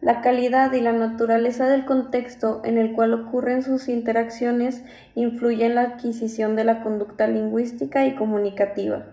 La 0.00 0.20
calidad 0.20 0.72
y 0.72 0.80
la 0.80 0.92
naturaleza 0.92 1.66
del 1.66 1.84
contexto 1.84 2.60
en 2.64 2.78
el 2.78 2.92
cual 2.92 3.14
ocurren 3.14 3.62
sus 3.62 3.88
interacciones 3.88 4.82
influye 5.14 5.66
en 5.66 5.74
la 5.74 5.82
adquisición 5.82 6.56
de 6.56 6.64
la 6.64 6.82
conducta 6.82 7.26
lingüística 7.26 8.04
y 8.06 8.14
comunicativa 8.14 9.06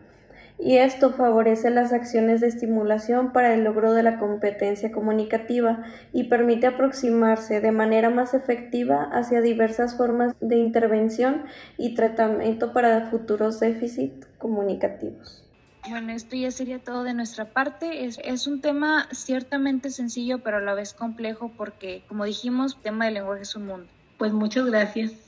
y 0.59 0.77
esto 0.77 1.11
favorece 1.11 1.69
las 1.69 1.93
acciones 1.93 2.41
de 2.41 2.47
estimulación 2.47 3.31
para 3.31 3.53
el 3.53 3.63
logro 3.63 3.93
de 3.93 4.03
la 4.03 4.17
competencia 4.17 4.91
comunicativa 4.91 5.83
y 6.13 6.25
permite 6.25 6.67
aproximarse 6.67 7.61
de 7.61 7.71
manera 7.71 8.09
más 8.09 8.33
efectiva 8.33 9.09
hacia 9.11 9.41
diversas 9.41 9.95
formas 9.95 10.33
de 10.39 10.57
intervención 10.57 11.43
y 11.77 11.93
tratamiento 11.93 12.73
para 12.73 13.09
futuros 13.09 13.59
déficits 13.59 14.27
comunicativos. 14.39 15.43
Bueno, 15.89 16.11
esto 16.11 16.35
ya 16.35 16.51
sería 16.51 16.79
todo 16.79 17.03
de 17.03 17.13
nuestra 17.13 17.45
parte. 17.45 18.05
Es, 18.05 18.19
es, 18.23 18.47
un 18.47 18.59
tema 18.59 19.07
ciertamente 19.11 19.89
sencillo, 19.89 20.39
pero 20.39 20.57
a 20.57 20.61
la 20.61 20.73
vez 20.73 20.93
complejo 20.93 21.51
porque, 21.55 22.03
como 22.09 22.25
dijimos, 22.25 22.75
el 22.75 22.81
tema 22.81 23.05
del 23.05 23.13
lenguaje 23.13 23.43
es 23.43 23.55
un 23.55 23.67
mundo. 23.67 23.87
Pues 24.17 24.33
muchas 24.33 24.65
gracias. 24.65 25.26